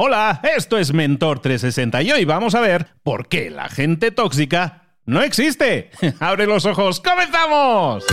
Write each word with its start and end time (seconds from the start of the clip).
hola, 0.00 0.40
esto 0.56 0.78
es 0.78 0.92
Mentor 0.92 1.40
360 1.40 2.02
y 2.02 2.12
hoy 2.12 2.24
vamos 2.24 2.54
a 2.54 2.60
ver 2.60 2.86
por 3.02 3.28
qué 3.28 3.50
la 3.50 3.68
gente 3.68 4.12
tóxica 4.12 4.94
no 5.06 5.22
existe. 5.22 5.90
¡Abre 6.20 6.46
los 6.46 6.66
ojos! 6.66 7.00
¡Comenzamos! 7.00 8.04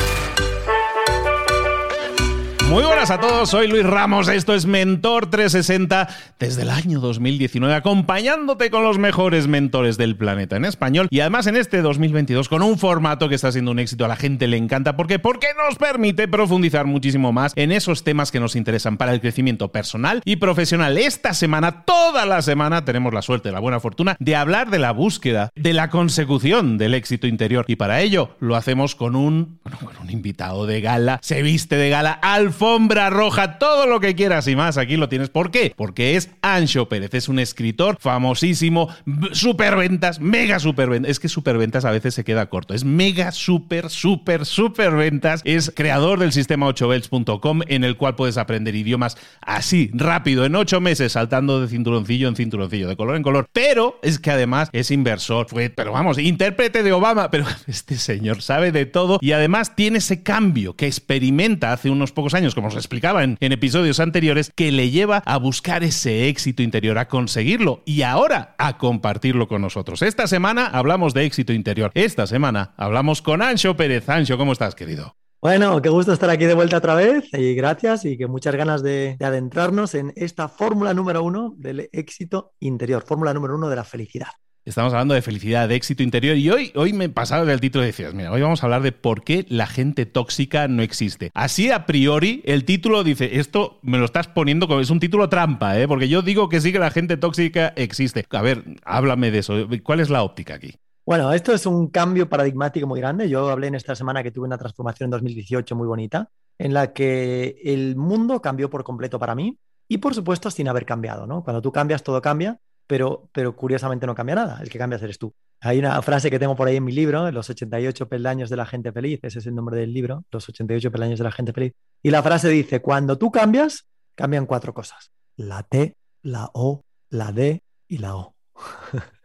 Muy 2.70 2.83
buenas 2.83 3.12
a 3.12 3.20
todos, 3.20 3.51
soy 3.51 3.67
Luis 3.67 3.85
Ramos, 3.85 4.28
esto 4.28 4.55
es 4.55 4.65
Mentor 4.65 5.29
360 5.29 6.10
desde 6.39 6.63
el 6.63 6.71
año 6.71 6.99
2019, 6.99 7.76
acompañándote 7.76 8.72
con 8.72 8.83
los 8.83 8.97
mejores 8.97 9.47
mentores 9.47 9.97
del 9.97 10.17
planeta 10.17 10.55
en 10.55 10.65
español 10.65 11.08
y 11.12 11.19
además 11.19 11.46
en 11.46 11.58
este 11.58 11.83
2022 11.83 12.49
con 12.49 12.63
un 12.63 12.79
formato 12.79 13.29
que 13.29 13.36
está 13.36 13.51
siendo 13.51 13.69
un 13.69 13.78
éxito, 13.78 14.04
a 14.04 14.08
la 14.08 14.15
gente 14.15 14.47
le 14.47 14.58
encanta 14.58 14.97
porque 14.97 15.19
porque 15.19 15.47
nos 15.55 15.76
permite 15.76 16.27
profundizar 16.27 16.88
muchísimo 16.88 17.31
más 17.31 17.54
en 17.55 17.72
esos 17.72 18.04
temas 18.04 18.31
que 18.31 18.40
nos 18.40 18.55
interesan 18.55 18.98
para 18.98 19.13
el 19.13 19.22
crecimiento 19.22 19.72
personal 19.72 20.23
y 20.26 20.38
profesional. 20.38 20.98
Esta 20.98 21.36
semana, 21.36 21.86
toda 21.86 22.26
la 22.26 22.41
semana, 22.41 22.84
tenemos 22.84 23.13
la 23.13 23.22
suerte, 23.22 23.52
la 23.52 23.59
buena 23.59 23.80
fortuna 23.80 24.18
de 24.20 24.36
hablar 24.36 24.72
de 24.72 24.80
la 24.80 24.91
búsqueda, 24.91 25.52
de 25.55 25.73
la 25.73 25.91
consecución 25.91 26.80
del 26.80 26.95
éxito 26.95 27.27
interior 27.27 27.66
y 27.68 27.76
para 27.76 28.02
ello 28.02 28.36
lo 28.40 28.55
hacemos 28.55 28.95
con 28.95 29.16
un, 29.16 29.59
con 29.63 29.95
un 30.02 30.09
invitado 30.09 30.66
de 30.66 30.82
gala, 30.82 31.20
se 31.22 31.44
viste 31.44 31.77
de 31.77 31.91
gala 31.91 32.12
al 32.12 32.55
alfombra 32.55 33.09
roja, 33.09 33.59
todo 33.59 33.86
lo 33.86 34.00
que 34.00 34.16
quieras 34.16 34.48
y 34.48 34.55
más. 34.55 34.77
Aquí 34.77 34.95
lo 34.95 35.09
tienes. 35.09 35.30
¿Por 35.30 35.52
qué? 35.52 35.73
Porque 35.76 36.16
es 36.16 36.30
Ancho 36.41 36.88
Pérez. 36.88 37.14
Es 37.14 37.28
un 37.28 37.40
escritor 37.40 37.98
famosísimo, 38.00 38.88
superventas, 39.34 40.22
mega 40.22 40.59
superventas. 40.59 41.12
Es 41.12 41.20
que 41.20 41.28
superventas 41.28 41.84
a 41.84 41.91
veces 41.91 42.14
se 42.14 42.23
queda 42.23 42.45
corto. 42.48 42.73
Es 42.73 42.86
mega 42.86 43.34
super, 43.34 43.90
super, 43.90 44.45
superventas. 44.45 45.41
Es 45.44 45.73
creador 45.76 46.18
del 46.20 46.31
sistema 46.31 46.68
8belts.com 46.68 47.62
en 47.68 47.84
el 47.84 47.98
cual 47.98 48.16
puedes 48.16 48.38
aprender 48.38 48.73
idiomas 48.73 49.17
así, 49.42 49.92
rápido, 49.94 50.45
en 50.45 50.56
8 50.56 50.80
meses, 50.80 51.12
saltando 51.12 51.59
de 51.59 51.67
cinturoncillo 51.67 52.30
en 52.30 52.38
cinturoncillo, 52.38 52.88
de 52.88 52.95
color 52.95 53.17
en 53.17 53.23
color. 53.23 53.48
Pero 53.52 54.00
es 54.02 54.17
que 54.17 54.31
además 54.31 54.70
es 54.72 54.92
inversor, 54.92 55.48
fue, 55.50 55.70
pero 55.70 55.92
vamos, 55.92 56.17
intérprete 56.17 56.83
de 56.83 56.94
Obama. 56.94 57.30
Pero 57.31 57.45
este 57.67 57.98
señor 57.98 58.42
sabe 58.42 58.72
de 58.72 58.86
todo 58.86 59.20
y 59.20 59.33
además 59.33 59.76
tiene 59.76 59.98
ese 59.98 60.23
cambio 60.23 60.73
que 60.76 60.88
experimenta 60.88 61.73
hace 61.73 61.89
unos 61.89 62.14
pocos 62.14 62.33
años 62.33 62.45
como 62.54 62.68
os 62.68 62.76
explicaba 62.76 63.24
en, 63.24 63.38
episodios 63.40 64.00
anteriores, 64.00 64.52
que 64.54 64.72
le 64.72 64.92
lleva 64.92 65.24
a 65.26 65.38
buscar 65.38 65.84
ese 65.84 66.28
éxito 66.28 66.62
interior, 66.62 66.98
a 66.98 67.08
conseguirlo 67.08 67.82
y 67.86 68.04
ahora 68.04 68.56
a 68.58 68.78
compartirlo 68.78 69.48
con 69.48 69.62
nosotros. 69.62 70.02
Esta 70.02 70.28
semana 70.28 70.68
hablamos 70.68 71.14
de 71.14 71.26
éxito 71.26 71.54
interior. 71.54 71.92
Esta 71.96 72.28
semana 72.28 72.73
hablamos 72.78 73.22
con 73.22 73.42
Ancho 73.42 73.76
Pérez. 73.76 74.10
Ancho, 74.10 74.38
¿cómo 74.38 74.52
estás, 74.52 74.76
querido? 74.76 75.16
Bueno, 75.42 75.82
qué 75.82 75.90
gusto 75.90 76.12
estar 76.12 76.30
aquí 76.30 76.46
de 76.46 76.56
vuelta 76.56 76.78
otra 76.78 76.96
vez 76.96 77.30
y 77.34 77.54
gracias 77.56 78.04
y 78.04 78.18
que 78.18 78.28
muchas 78.28 78.56
ganas 78.56 78.82
de, 78.84 79.16
de 79.18 79.26
adentrarnos 79.26 79.96
en 79.96 80.12
esta 80.16 80.50
fórmula 80.50 80.94
número 80.94 81.23
uno 81.23 81.54
del 81.58 81.90
éxito 81.92 82.54
interior, 82.60 83.04
fórmula 83.06 83.34
número 83.34 83.56
uno 83.56 83.70
de 83.70 83.76
la 83.76 83.84
felicidad. 83.84 84.30
Estamos 84.66 84.94
hablando 84.94 85.13
de 85.13 85.21
felicidad, 85.21 85.69
de 85.69 85.75
éxito 85.75 86.02
interior 86.02 86.35
y 86.38 86.49
hoy, 86.49 86.71
hoy 86.73 86.91
me 86.91 87.08
pasaba 87.08 87.45
del 87.45 87.61
título 87.61 87.83
y 87.83 87.88
decías, 87.88 88.16
mira, 88.16 88.31
hoy 88.31 88.41
vamos 88.41 88.63
a 88.63 88.66
hablar 88.66 88.81
de 88.81 88.91
por 88.91 89.23
qué 89.23 89.45
la 89.47 89.67
gente 89.67 90.08
tóxica 90.08 90.67
no 90.67 90.81
existe. 90.81 91.30
Así 91.35 91.69
a 91.69 91.85
priori, 91.85 92.41
el 92.45 92.66
título 92.66 93.03
dice, 93.03 93.38
esto 93.38 93.77
me 93.83 93.99
lo 93.99 94.05
estás 94.05 94.27
poniendo 94.27 94.67
como 94.67 94.80
es 94.80 94.89
un 94.89 94.99
título 94.99 95.30
trampa, 95.30 95.80
¿eh? 95.80 95.88
porque 95.88 96.09
yo 96.09 96.23
digo 96.23 96.49
que 96.49 96.61
sí 96.61 96.71
que 96.71 96.80
la 96.80 96.89
gente 96.89 97.16
tóxica 97.16 97.73
existe. 97.75 98.25
A 98.31 98.41
ver, 98.41 98.63
háblame 98.83 99.30
de 99.30 99.38
eso. 99.38 99.53
¿Cuál 99.83 99.99
es 99.99 100.09
la 100.09 100.23
óptica 100.23 100.55
aquí? 100.55 100.73
Bueno, 101.05 101.31
esto 101.31 101.53
es 101.53 101.67
un 101.67 101.89
cambio 101.89 102.27
paradigmático 102.27 102.88
muy 102.88 102.99
grande. 102.99 103.30
Yo 103.30 103.47
hablé 103.52 103.67
en 103.67 103.75
esta 103.75 103.95
semana 103.95 104.23
que 104.23 104.31
tuve 104.31 104.47
una 104.47 104.58
transformación 104.58 105.05
en 105.05 105.11
2018 105.11 105.75
muy 105.75 105.86
bonita, 105.86 106.31
en 106.58 106.73
la 106.73 106.91
que 106.91 107.61
el 107.63 107.95
mundo 107.95 108.41
cambió 108.41 108.71
por 108.71 108.83
completo 108.83 109.19
para 109.19 109.36
mí 109.36 109.59
y 109.88 109.99
por 109.99 110.16
supuesto 110.16 110.49
sin 110.49 110.67
haber 110.67 110.88
cambiado, 110.88 111.27
¿no? 111.27 111.43
Cuando 111.43 111.61
tú 111.61 111.71
cambias, 111.71 112.02
todo 112.02 112.19
cambia 112.19 112.59
pero, 112.88 113.30
pero 113.33 113.55
curiosamente 113.55 114.05
no 114.05 114.16
cambia 114.16 114.36
nada. 114.36 114.59
El 114.61 114.69
que 114.69 114.78
cambia 114.78 115.00
eres 115.02 115.17
tú. 115.17 115.33
Hay 115.61 115.80
una 115.80 116.02
frase 116.02 116.30
que 116.30 116.38
tengo 116.39 116.55
por 116.55 116.67
ahí 116.67 116.75
en 116.75 116.83
mi 116.83 116.92
libro, 116.92 117.31
Los 117.31 117.50
88 117.50 118.08
peldaños 118.08 118.50
de 118.50 118.58
la 118.58 118.66
gente 118.66 118.92
feliz, 118.92 119.19
ese 119.23 119.39
es 119.39 119.47
el 119.47 119.55
nombre 119.55 119.77
del 119.77 119.93
libro, 119.93 120.23
Los 120.32 120.48
88 120.49 120.92
peldaños 120.92 121.17
de 121.17 121.23
la 121.23 121.32
gente 121.32 121.54
feliz. 121.54 121.73
Y 122.04 122.11
la 122.11 122.21
frase 122.21 122.49
dice, 122.49 122.82
cuando 122.82 123.17
tú 123.17 123.32
cambias, 123.32 123.87
cambian 124.14 124.45
cuatro 124.45 124.73
cosas. 124.73 125.11
La 125.37 125.64
T, 125.64 125.95
la 126.21 126.49
O, 126.54 126.83
la 127.10 127.32
D 127.32 127.64
y 127.87 127.98
la 127.98 128.15
O. 128.15 128.35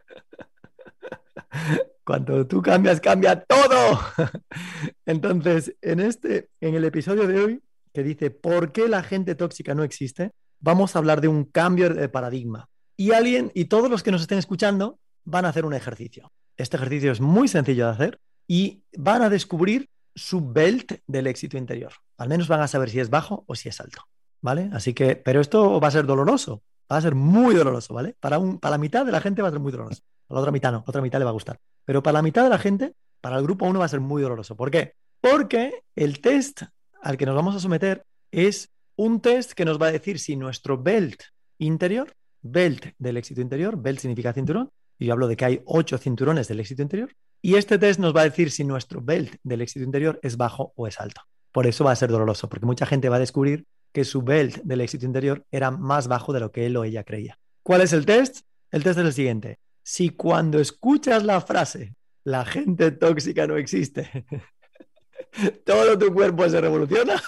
Cuando 2.03 2.47
tú 2.47 2.61
cambias, 2.61 2.99
cambia 2.99 3.39
todo. 3.41 3.99
Entonces, 5.05 5.75
en 5.81 5.99
este, 5.99 6.49
en 6.59 6.75
el 6.75 6.83
episodio 6.83 7.27
de 7.27 7.39
hoy, 7.39 7.63
que 7.93 8.03
dice 8.03 8.31
¿Por 8.31 8.71
qué 8.71 8.87
la 8.87 9.03
gente 9.03 9.35
tóxica 9.35 9.75
no 9.75 9.83
existe? 9.83 10.31
Vamos 10.59 10.95
a 10.95 10.99
hablar 10.99 11.21
de 11.21 11.27
un 11.27 11.45
cambio 11.45 11.93
de 11.93 12.09
paradigma 12.09 12.70
y 13.01 13.13
alguien 13.13 13.51
y 13.55 13.65
todos 13.65 13.89
los 13.89 14.03
que 14.03 14.11
nos 14.11 14.21
estén 14.21 14.37
escuchando 14.37 14.99
van 15.23 15.45
a 15.45 15.49
hacer 15.49 15.65
un 15.65 15.73
ejercicio. 15.73 16.31
Este 16.55 16.77
ejercicio 16.77 17.11
es 17.11 17.19
muy 17.19 17.47
sencillo 17.47 17.87
de 17.87 17.91
hacer 17.93 18.19
y 18.47 18.83
van 18.95 19.23
a 19.23 19.29
descubrir 19.29 19.89
su 20.13 20.51
belt 20.51 20.99
del 21.07 21.25
éxito 21.25 21.57
interior. 21.57 21.93
Al 22.17 22.29
menos 22.29 22.47
van 22.47 22.61
a 22.61 22.67
saber 22.67 22.91
si 22.91 22.99
es 22.99 23.09
bajo 23.09 23.43
o 23.47 23.55
si 23.55 23.69
es 23.69 23.81
alto, 23.81 24.03
¿vale? 24.39 24.69
Así 24.71 24.93
que, 24.93 25.15
pero 25.15 25.41
esto 25.41 25.79
va 25.79 25.87
a 25.87 25.91
ser 25.91 26.05
doloroso, 26.05 26.61
va 26.91 26.97
a 26.97 27.01
ser 27.01 27.15
muy 27.15 27.55
doloroso, 27.55 27.95
¿vale? 27.95 28.15
Para, 28.19 28.37
un, 28.37 28.59
para 28.59 28.73
la 28.73 28.77
mitad 28.77 29.03
de 29.03 29.11
la 29.11 29.19
gente 29.19 29.41
va 29.41 29.47
a 29.47 29.51
ser 29.51 29.59
muy 29.59 29.71
doloroso. 29.71 30.03
A 30.29 30.35
la 30.35 30.39
otra 30.41 30.51
mitad 30.51 30.71
no, 30.71 30.77
a 30.77 30.81
la 30.81 30.89
otra 30.89 31.01
mitad 31.01 31.17
le 31.17 31.25
va 31.25 31.31
a 31.31 31.33
gustar. 31.33 31.59
Pero 31.85 32.03
para 32.03 32.13
la 32.13 32.21
mitad 32.21 32.43
de 32.43 32.49
la 32.49 32.59
gente, 32.59 32.93
para 33.19 33.37
el 33.37 33.43
grupo 33.43 33.65
1 33.65 33.79
va 33.79 33.85
a 33.85 33.89
ser 33.89 33.99
muy 33.99 34.21
doloroso. 34.21 34.55
¿Por 34.55 34.69
qué? 34.69 34.93
Porque 35.21 35.81
el 35.95 36.21
test 36.21 36.61
al 37.01 37.17
que 37.17 37.25
nos 37.25 37.35
vamos 37.35 37.55
a 37.55 37.59
someter 37.59 38.05
es 38.29 38.69
un 38.95 39.21
test 39.21 39.53
que 39.53 39.65
nos 39.65 39.81
va 39.81 39.87
a 39.87 39.91
decir 39.91 40.19
si 40.19 40.35
nuestro 40.35 40.77
belt 40.77 41.19
interior 41.57 42.13
belt 42.41 42.93
del 42.97 43.17
éxito 43.17 43.41
interior. 43.41 43.81
Belt 43.81 43.99
significa 43.99 44.33
cinturón. 44.33 44.71
Y 44.97 45.07
yo 45.07 45.13
hablo 45.13 45.27
de 45.27 45.35
que 45.35 45.45
hay 45.45 45.61
ocho 45.65 45.97
cinturones 45.97 46.47
del 46.47 46.59
éxito 46.59 46.81
interior. 46.81 47.15
Y 47.41 47.55
este 47.55 47.79
test 47.79 47.99
nos 47.99 48.15
va 48.15 48.21
a 48.21 48.25
decir 48.25 48.51
si 48.51 48.63
nuestro 48.63 49.01
belt 49.01 49.35
del 49.43 49.61
éxito 49.61 49.83
interior 49.83 50.19
es 50.21 50.37
bajo 50.37 50.73
o 50.75 50.87
es 50.87 50.99
alto. 50.99 51.21
Por 51.51 51.65
eso 51.65 51.83
va 51.83 51.91
a 51.91 51.95
ser 51.95 52.11
doloroso, 52.11 52.47
porque 52.49 52.65
mucha 52.65 52.85
gente 52.85 53.09
va 53.09 53.15
a 53.15 53.19
descubrir 53.19 53.65
que 53.91 54.05
su 54.05 54.21
belt 54.21 54.57
del 54.63 54.81
éxito 54.81 55.05
interior 55.05 55.45
era 55.51 55.71
más 55.71 56.07
bajo 56.07 56.33
de 56.33 56.39
lo 56.39 56.51
que 56.51 56.65
él 56.65 56.77
o 56.77 56.83
ella 56.83 57.03
creía. 57.03 57.39
¿Cuál 57.63 57.81
es 57.81 57.93
el 57.93 58.05
test? 58.05 58.45
El 58.69 58.83
test 58.83 58.99
es 58.99 59.05
el 59.05 59.13
siguiente. 59.13 59.59
Si 59.83 60.09
cuando 60.09 60.59
escuchas 60.59 61.23
la 61.23 61.41
frase, 61.41 61.95
la 62.23 62.45
gente 62.45 62.91
tóxica 62.91 63.47
no 63.47 63.57
existe, 63.57 64.25
todo 65.65 65.97
tu 65.97 66.13
cuerpo 66.13 66.47
se 66.47 66.61
revoluciona, 66.61 67.21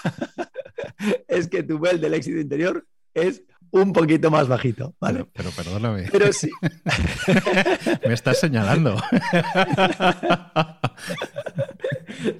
es 1.28 1.48
que 1.48 1.62
tu 1.62 1.78
belt 1.78 2.00
del 2.00 2.14
éxito 2.14 2.38
interior 2.38 2.86
es 3.12 3.42
un 3.74 3.92
poquito 3.92 4.30
más 4.30 4.46
bajito, 4.46 4.94
¿vale? 5.00 5.26
Pero, 5.32 5.50
perdóname. 5.50 6.08
Pero 6.10 6.32
sí. 6.32 6.48
Me 8.06 8.14
estás 8.14 8.38
señalando. 8.38 8.96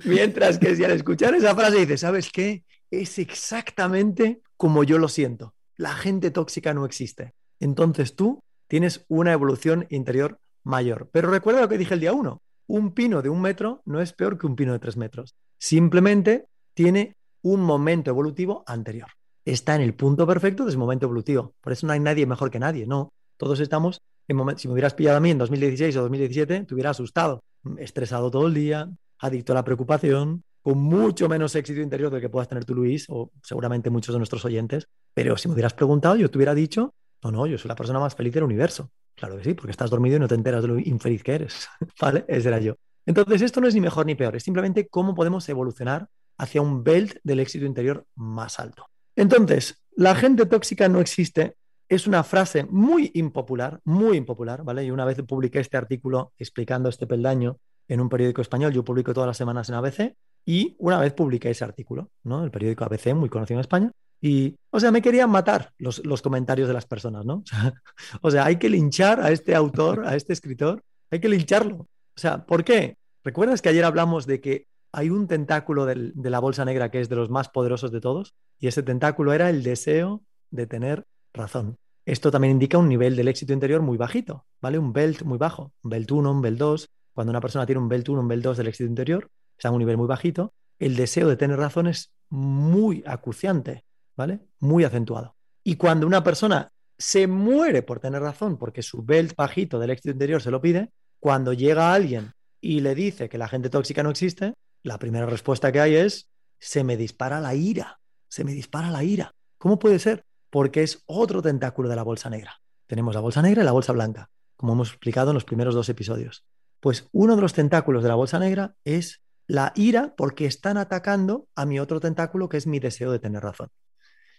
Mientras 0.05 0.61
que 0.61 0.77
si 0.77 0.85
al 0.85 0.93
escuchar 0.93 1.35
esa 1.35 1.57
frase 1.57 1.81
dices, 1.81 2.03
¿sabes 2.03 2.31
qué? 2.31 2.63
Es 2.89 3.19
exactamente 3.19 4.43
como 4.57 4.85
yo 4.85 4.99
lo 4.99 5.09
siento. 5.09 5.55
La 5.77 5.95
gente 5.95 6.31
tóxica 6.31 6.73
no 6.73 6.85
existe. 6.85 7.35
Entonces 7.59 8.15
tú 8.15 8.41
tienes 8.69 9.05
una 9.09 9.33
evolución 9.33 9.87
interior 9.91 10.39
mayor. 10.63 11.11
Pero 11.13 11.33
recuerda 11.33 11.63
lo 11.63 11.69
que 11.69 11.79
dije 11.79 11.95
el 11.95 12.01
día 12.01 12.13
uno. 12.13 12.43
Un 12.69 12.95
pino 12.95 13.23
de 13.23 13.29
un 13.29 13.41
metro 13.41 13.83
no 13.87 14.01
es 14.01 14.13
peor 14.13 14.39
que 14.39 14.47
un 14.47 14.55
pino 14.55 14.73
de 14.73 14.79
tres 14.79 14.97
metros. 14.97 15.35
Simplemente 15.59 16.47
tiene 16.75 17.17
un 17.43 17.61
momento 17.61 18.11
evolutivo 18.11 18.63
anterior 18.69 19.09
está 19.45 19.75
en 19.75 19.83
el 19.83 19.95
punto 19.95 20.27
perfecto 20.27 20.65
de 20.65 20.73
su 20.73 20.79
momento 20.79 21.07
evolutivo. 21.07 21.55
Por 21.61 21.73
eso 21.73 21.87
no 21.87 21.93
hay 21.93 22.01
nadie 22.01 22.27
mejor 22.27 22.51
que 22.51 22.59
nadie, 22.59 22.87
no. 22.87 23.13
Todos 23.37 23.61
estamos 23.61 24.01
en. 24.29 24.59
Si 24.59 24.69
me 24.69 24.75
hubieras 24.75 24.95
pillado 24.95 25.19
a 25.19 25.21
mí 25.21 25.31
en 25.31 25.39
2016 25.39 25.97
o 25.97 26.03
2017, 26.03 26.65
te 26.65 26.75
hubiera 26.75 26.91
asustado, 26.91 27.43
estresado 27.79 28.31
todo 28.31 28.47
el 28.47 28.55
día, 28.55 28.91
adicto 29.19 29.53
a 29.53 29.57
la 29.57 29.65
preocupación, 29.65 30.45
con 30.63 30.79
mucho 30.79 31.29
menos 31.29 31.55
éxito 31.57 31.81
interior 31.81 32.11
del 32.11 32.21
que 32.21 32.31
puedas 32.31 32.49
tener 32.49 32.65
tú, 32.65 32.75
Luis, 32.75 33.07
o 33.09 33.31
seguramente 33.43 33.91
muchos 33.91 34.15
de 34.15 34.19
nuestros 34.19 34.45
oyentes. 34.45 34.89
Pero 35.13 35.37
si 35.37 35.49
me 35.49 35.55
hubieras 35.55 35.75
preguntado, 35.75 36.17
yo 36.17 36.31
te 36.31 36.39
hubiera 36.39 36.55
dicho, 36.55 36.95
no, 37.23 37.31
no, 37.31 37.47
yo 37.47 37.59
soy 37.59 37.69
la 37.69 37.75
persona 37.75 38.01
más 38.01 38.15
feliz 38.15 38.33
del 38.33 38.45
universo. 38.45 38.91
Claro 39.15 39.37
que 39.37 39.45
sí, 39.45 39.55
porque 39.55 39.71
estás 39.71 39.91
dormido 39.91 40.17
y 40.17 40.21
no 40.21 40.29
te 40.29 40.35
enteras 40.35 40.63
de 40.63 40.69
lo 40.69 40.79
infeliz 40.79 41.23
que 41.23 41.35
eres. 41.35 41.69
¿Vale? 42.01 42.25
Ese 42.29 42.49
era 42.49 42.61
yo. 42.61 42.77
Entonces, 43.07 43.43
esto 43.43 43.61
no 43.61 43.69
es 43.69 43.75
ni 43.75 43.81
mejor 43.81 44.07
ni 44.07 44.15
peor, 44.15 44.37
es 44.37 44.43
simplemente 44.43 44.89
cómo 44.89 45.15
podemos 45.15 45.47
evolucionar 45.49 46.09
hacia 46.39 46.63
un 46.63 46.83
belt 46.83 47.19
del 47.23 47.41
éxito 47.41 47.67
interior 47.67 48.07
más 48.15 48.59
alto. 48.59 48.87
Entonces, 49.17 49.83
la 49.97 50.15
gente 50.15 50.47
tóxica 50.47 50.89
no 50.89 51.01
existe 51.01 51.57
es 51.89 52.07
una 52.07 52.25
frase 52.25 52.65
muy 52.65 53.11
impopular, 53.15 53.81
muy 53.85 54.17
impopular, 54.17 54.65
¿vale? 54.65 54.85
Y 54.85 54.91
una 54.91 55.05
vez 55.05 55.21
publiqué 55.23 55.61
este 55.61 55.77
artículo 55.77 56.33
explicando 56.39 56.89
este 56.89 57.07
peldaño 57.07 57.59
en 57.89 58.01
un 58.01 58.09
periódico 58.09 58.41
español, 58.41 58.73
yo 58.73 58.85
publico 58.85 59.13
todas 59.13 59.27
las 59.27 59.37
semanas 59.37 59.69
en 59.69 59.75
ABC, 59.75 60.15
y 60.47 60.77
una 60.79 60.99
vez 60.99 61.13
publiqué 61.13 61.51
ese 61.51 61.65
artículo, 61.65 62.11
¿no? 62.23 62.43
El 62.45 62.51
periódico 62.51 62.85
ABC, 62.85 63.15
muy 63.15 63.29
conocido 63.29 63.59
en 63.59 63.61
España, 63.61 63.93
y, 64.21 64.57
o 64.71 64.81
sea, 64.81 64.91
me 64.91 65.03
querían 65.03 65.31
matar 65.31 65.73
los, 65.79 66.01
comentarios 66.23 66.69
de 66.69 66.75
las 66.75 66.87
personas, 66.87 67.27
¿no? 67.27 67.45
O 68.23 68.31
sea, 68.31 68.47
hay 68.47 68.57
que 68.57 68.71
linchar 68.71 69.21
a 69.21 69.31
este 69.31 69.55
autor, 69.55 70.07
a 70.07 70.17
este 70.17 70.33
escritor, 70.33 70.83
hay 71.11 71.21
que 71.21 71.29
lincharlo. 71.29 71.77
O 71.77 72.21
sea, 72.21 72.47
¿por 72.47 72.65
qué? 72.65 72.97
¿Recuerdas 73.23 73.61
que 73.61 73.69
ayer 73.69 73.85
hablamos 73.85 74.27
de 74.27 74.41
que 74.41 74.67
hay 74.95 75.11
un 75.11 75.27
tentáculo 75.27 75.87
de 75.87 76.31
la 76.31 76.39
bolsa 76.39 76.65
negra 76.65 76.91
que 76.91 77.01
es 77.01 77.09
de 77.09 77.17
los 77.17 77.31
más 77.31 77.49
poderosos 77.49 77.91
de 77.91 78.01
todos, 78.01 78.35
y 78.59 78.69
ese 78.69 78.83
tentáculo 78.83 79.33
era 79.33 79.51
el 79.51 79.63
deseo 79.63 80.23
de 80.51 80.67
tener 80.67 81.07
razón. 81.33 81.77
Esto 82.07 82.31
también 82.31 82.53
indica 82.53 82.79
un 82.79 82.89
nivel 82.89 83.17
del 83.17 83.29
éxito 83.29 83.53
interior 83.53 83.83
muy 83.83 83.97
bajito, 83.97 84.47
¿vale? 84.61 84.79
Un 84.79 84.93
belt 84.93 85.23
muy 85.23 85.39
bajo, 85.39 85.73
un 85.83 85.91
belt 85.91 86.11
1, 86.11 86.31
un 86.31 86.43
belt 86.43 86.59
2. 86.59 86.89
Cuando 87.13 87.31
una 87.31 87.41
persona 87.41 87.67
tiene 87.67 87.81
un 87.81 87.89
belt 87.89 88.09
1, 88.09 88.21
un 88.21 88.29
belt 88.29 88.45
2 88.45 88.57
del 88.57 88.69
éxito 88.69 88.89
interior, 88.89 89.29
está 89.57 89.69
en 89.69 89.75
un 89.75 89.81
nivel 89.81 89.97
muy 89.97 90.07
bajito, 90.07 90.53
el 90.79 90.97
deseo 90.97 91.29
de 91.29 91.37
tener 91.37 91.59
razón 91.59 91.87
es 91.87 92.13
muy 92.29 93.03
acuciante, 93.07 93.85
¿vale? 94.17 94.41
Muy 94.61 94.85
acentuado. 94.85 95.35
Y 95.63 95.77
cuando 95.77 96.07
una 96.07 96.23
persona 96.23 96.71
se 96.99 97.27
muere 97.27 97.83
por 97.83 98.01
tener 98.01 98.23
razón, 98.23 98.59
porque 98.59 98.83
su 98.83 99.03
belt 99.03 99.35
bajito 99.35 99.79
del 99.79 99.91
éxito 99.91 100.11
interior 100.11 100.43
se 100.43 100.51
lo 100.51 100.61
pide, 100.61 100.93
cuando 101.21 101.53
llega 101.53 101.95
alguien 101.95 102.33
y 102.61 102.81
le 102.81 102.95
dice 102.95 103.29
que 103.29 103.39
la 103.39 103.49
gente 103.49 103.71
tóxica 103.71 104.03
no 104.03 104.11
existe, 104.11 104.55
la 104.85 104.99
primera 104.99 105.27
respuesta 105.27 105.73
que 105.73 105.81
hay 105.81 105.97
es, 105.97 106.31
se 106.61 106.85
me 106.85 106.97
dispara 106.97 107.41
la 107.41 107.55
ira, 107.55 107.99
se 108.29 108.45
me 108.45 108.53
dispara 108.53 108.91
la 108.91 109.03
ira. 109.03 109.35
¿Cómo 109.59 109.79
puede 109.79 109.99
ser? 109.99 110.25
Porque 110.51 110.83
es 110.83 111.03
otro 111.07 111.43
tentáculo 111.43 111.89
de 111.89 111.97
la 111.97 112.03
bolsa 112.05 112.31
negra. 112.31 112.61
Tenemos 112.87 113.15
la 113.15 113.21
bolsa 113.21 113.43
negra 113.43 113.63
y 113.63 113.65
la 113.65 113.73
bolsa 113.73 113.93
blanca, 113.93 114.31
como 114.57 114.75
hemos 114.75 114.91
explicado 114.91 115.31
en 115.31 115.35
los 115.35 115.47
primeros 115.47 115.75
dos 115.75 115.89
episodios. 115.89 116.45
Pues 116.81 117.09
uno 117.13 117.35
de 117.35 117.43
los 117.43 117.55
tentáculos 117.55 118.03
de 118.03 118.11
la 118.11 118.15
bolsa 118.15 118.39
negra 118.39 118.77
es 118.85 119.23
la 119.47 119.73
ira 119.75 120.15
porque 120.17 120.45
están 120.45 120.77
atacando 120.77 121.49
a 121.55 121.65
mi 121.65 121.81
otro 121.81 121.99
tentáculo 121.99 122.51
que 122.51 122.59
es 122.59 122.67
mi 122.67 122.79
deseo 122.79 123.11
de 123.11 123.19
tener 123.19 123.43
razón. 123.43 123.71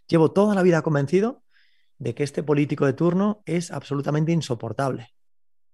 Llevo 0.07 0.31
toda 0.31 0.53
la 0.53 0.61
vida 0.61 0.83
convencido 0.83 1.43
de 1.97 2.13
que 2.13 2.23
este 2.23 2.43
político 2.43 2.85
de 2.85 2.93
turno 2.93 3.41
es 3.45 3.71
absolutamente 3.71 4.31
insoportable, 4.31 5.09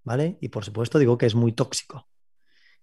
¿vale? 0.04 0.38
Y 0.40 0.48
por 0.48 0.64
supuesto 0.64 0.98
digo 0.98 1.18
que 1.18 1.26
es 1.26 1.36
muy 1.36 1.52
tóxico. 1.52 2.08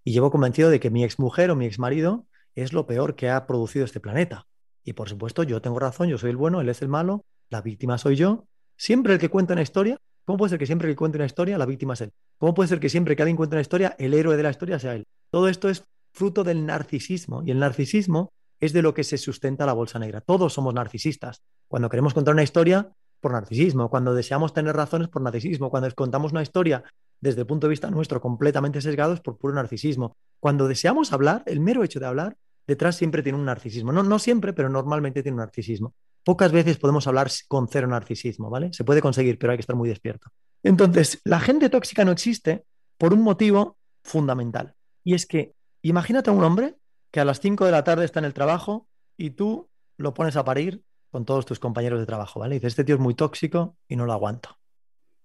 Y 0.05 0.13
llevo 0.13 0.31
convencido 0.31 0.71
de 0.71 0.81
que 0.81 0.91
mi 0.91 1.05
exmujer 1.05 1.51
o 1.51 1.57
mi 1.57 1.67
exmarido 1.67 2.27
es 2.55 2.73
lo 2.73 2.87
peor 2.87 3.15
que 3.15 3.31
ha 3.31 3.47
producido 3.47 3.85
este 3.85 4.01
planeta. 4.01 4.47
Y 4.85 4.95
por 4.95 5.09
supuesto 5.09 5.43
yo 5.43 5.61
tengo 5.61 5.79
razón, 5.79 6.09
yo 6.09 6.19
soy 6.19 6.31
el 6.31 6.37
bueno, 6.37 6.61
él 6.61 6.69
es 6.69 6.83
el 6.83 6.89
malo, 6.89 7.25
la 7.51 7.61
víctima 7.61 7.99
soy 7.99 8.17
yo. 8.17 8.47
Siempre 8.77 9.15
el 9.15 9.19
que 9.19 9.29
cuenta 9.29 9.53
una 9.53 9.63
historia, 9.63 9.99
¿cómo 10.25 10.39
puede 10.39 10.51
ser 10.51 10.59
que 10.59 10.67
siempre 10.67 10.89
que 10.89 10.97
cuente 10.97 11.19
una 11.19 11.27
historia 11.27 11.59
la 11.59 11.67
víctima 11.67 11.95
es 11.95 12.01
él? 12.03 12.13
¿Cómo 12.39 12.55
puede 12.55 12.69
ser 12.69 12.81
que 12.81 12.89
siempre 12.89 13.17
que 13.17 13.23
alguien 13.23 13.37
cuenta 13.37 13.57
una 13.57 13.63
historia 13.63 13.97
el 13.99 14.15
héroe 14.15 14.37
de 14.37 14.43
la 14.43 14.51
historia 14.51 14.79
sea 14.79 14.95
él? 14.95 15.05
Todo 15.31 15.49
esto 15.49 15.69
es 15.69 15.85
fruto 16.13 16.45
del 16.45 16.65
narcisismo 16.65 17.43
y 17.45 17.51
el 17.51 17.59
narcisismo 17.59 18.33
es 18.61 18.73
de 18.73 18.83
lo 18.83 18.95
que 18.95 19.05
se 19.05 19.19
sustenta 19.19 19.67
la 19.67 19.73
bolsa 19.73 19.99
negra. 19.99 20.21
Todos 20.21 20.53
somos 20.53 20.75
narcisistas. 20.75 21.43
Cuando 21.69 21.89
queremos 21.89 22.15
contar 22.15 22.35
una 22.35 22.43
historia, 22.43 22.91
por 23.21 23.33
narcisismo, 23.33 23.91
cuando 23.91 24.15
deseamos 24.15 24.53
tener 24.53 24.75
razones 24.75 25.09
por 25.09 25.23
narcisismo, 25.23 25.71
cuando 25.71 25.91
contamos 25.95 26.33
una 26.33 26.43
historia 26.43 26.85
desde 27.21 27.41
el 27.41 27.47
punto 27.47 27.67
de 27.67 27.71
vista 27.71 27.91
nuestro 27.91 28.21
completamente 28.21 28.81
sesgado 28.81 29.15
es 29.15 29.21
por 29.21 29.39
puro 29.39 29.55
narcisismo. 29.55 30.17
Cuando 30.41 30.69
deseamos 30.69 31.13
hablar, 31.13 31.43
el 31.47 31.61
mero 31.61 31.83
hecho 31.83 32.01
de 32.01 32.07
hablar, 32.07 32.37
detrás 32.67 32.97
siempre 32.97 33.23
tiene 33.23 33.39
un 33.39 33.45
narcisismo. 33.45 33.93
No, 33.93 34.03
no 34.03 34.19
siempre, 34.19 34.53
pero 34.53 34.69
normalmente 34.69 35.23
tiene 35.23 35.35
un 35.35 35.41
narcisismo. 35.41 35.95
Pocas 36.23 36.53
veces 36.53 36.79
podemos 36.79 37.07
hablar 37.07 37.31
con 37.49 37.69
cero 37.69 37.89
narcisismo, 37.89 38.51
¿vale? 38.51 38.73
Se 38.73 38.85
puede 38.85 39.01
conseguir, 39.01 39.39
pero 39.39 39.53
hay 39.53 39.59
que 39.59 39.63
estar 39.63 39.77
muy 39.77 39.89
despierto. 39.89 40.31
Entonces, 40.63 41.21
la 41.25 41.41
gente 41.41 41.71
tóxica 41.71 42.05
no 42.05 42.13
existe 42.13 42.65
por 42.99 43.15
un 43.15 43.23
motivo 43.23 43.79
fundamental. 44.03 44.75
Y 45.05 45.15
es 45.15 45.27
que, 45.27 45.55
imagínate 45.83 46.31
a 46.31 46.33
un 46.33 46.45
hombre 46.45 46.77
que 47.11 47.21
a 47.21 47.25
las 47.25 47.41
5 47.41 47.65
de 47.65 47.73
la 47.73 47.85
tarde 47.85 48.05
está 48.05 48.19
en 48.19 48.27
el 48.27 48.35
trabajo 48.35 48.87
y 49.17 49.31
tú 49.31 49.71
lo 49.97 50.15
pones 50.15 50.37
a 50.37 50.45
parir 50.45 50.83
con 51.11 51.25
todos 51.25 51.47
tus 51.47 51.59
compañeros 51.59 51.99
de 51.99 52.07
trabajo, 52.07 52.41
¿vale? 52.41 52.57
Dices, 52.57 52.73
este 52.73 52.85
tío 52.85 52.97
es 52.97 53.01
muy 53.01 53.15
tóxico 53.15 53.77
y 53.89 53.97
no 53.97 54.05
lo 54.05 54.13
aguanto. 54.13 54.58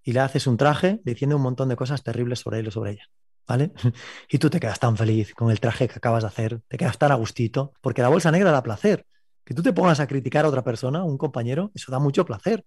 Y 0.03 0.13
le 0.13 0.19
haces 0.19 0.47
un 0.47 0.57
traje 0.57 1.01
diciendo 1.03 1.37
un 1.37 1.41
montón 1.41 1.69
de 1.69 1.75
cosas 1.75 2.03
terribles 2.03 2.39
sobre 2.39 2.59
él 2.59 2.67
o 2.67 2.71
sobre 2.71 2.91
ella, 2.91 3.09
¿vale? 3.47 3.71
Y 4.29 4.37
tú 4.37 4.49
te 4.49 4.59
quedas 4.59 4.79
tan 4.79 4.97
feliz 4.97 5.33
con 5.33 5.49
el 5.51 5.59
traje 5.59 5.87
que 5.87 5.95
acabas 5.95 6.23
de 6.23 6.27
hacer, 6.27 6.61
te 6.67 6.77
quedas 6.77 6.97
tan 6.97 7.11
a 7.11 7.15
gustito, 7.15 7.73
porque 7.81 8.01
la 8.01 8.09
bolsa 8.09 8.31
negra 8.31 8.51
da 8.51 8.63
placer. 8.63 9.05
Que 9.45 9.53
tú 9.53 9.61
te 9.61 9.73
pongas 9.73 9.99
a 9.99 10.07
criticar 10.07 10.45
a 10.45 10.49
otra 10.49 10.63
persona, 10.63 11.03
un 11.03 11.17
compañero, 11.17 11.71
eso 11.73 11.91
da 11.91 11.99
mucho 11.99 12.25
placer. 12.25 12.65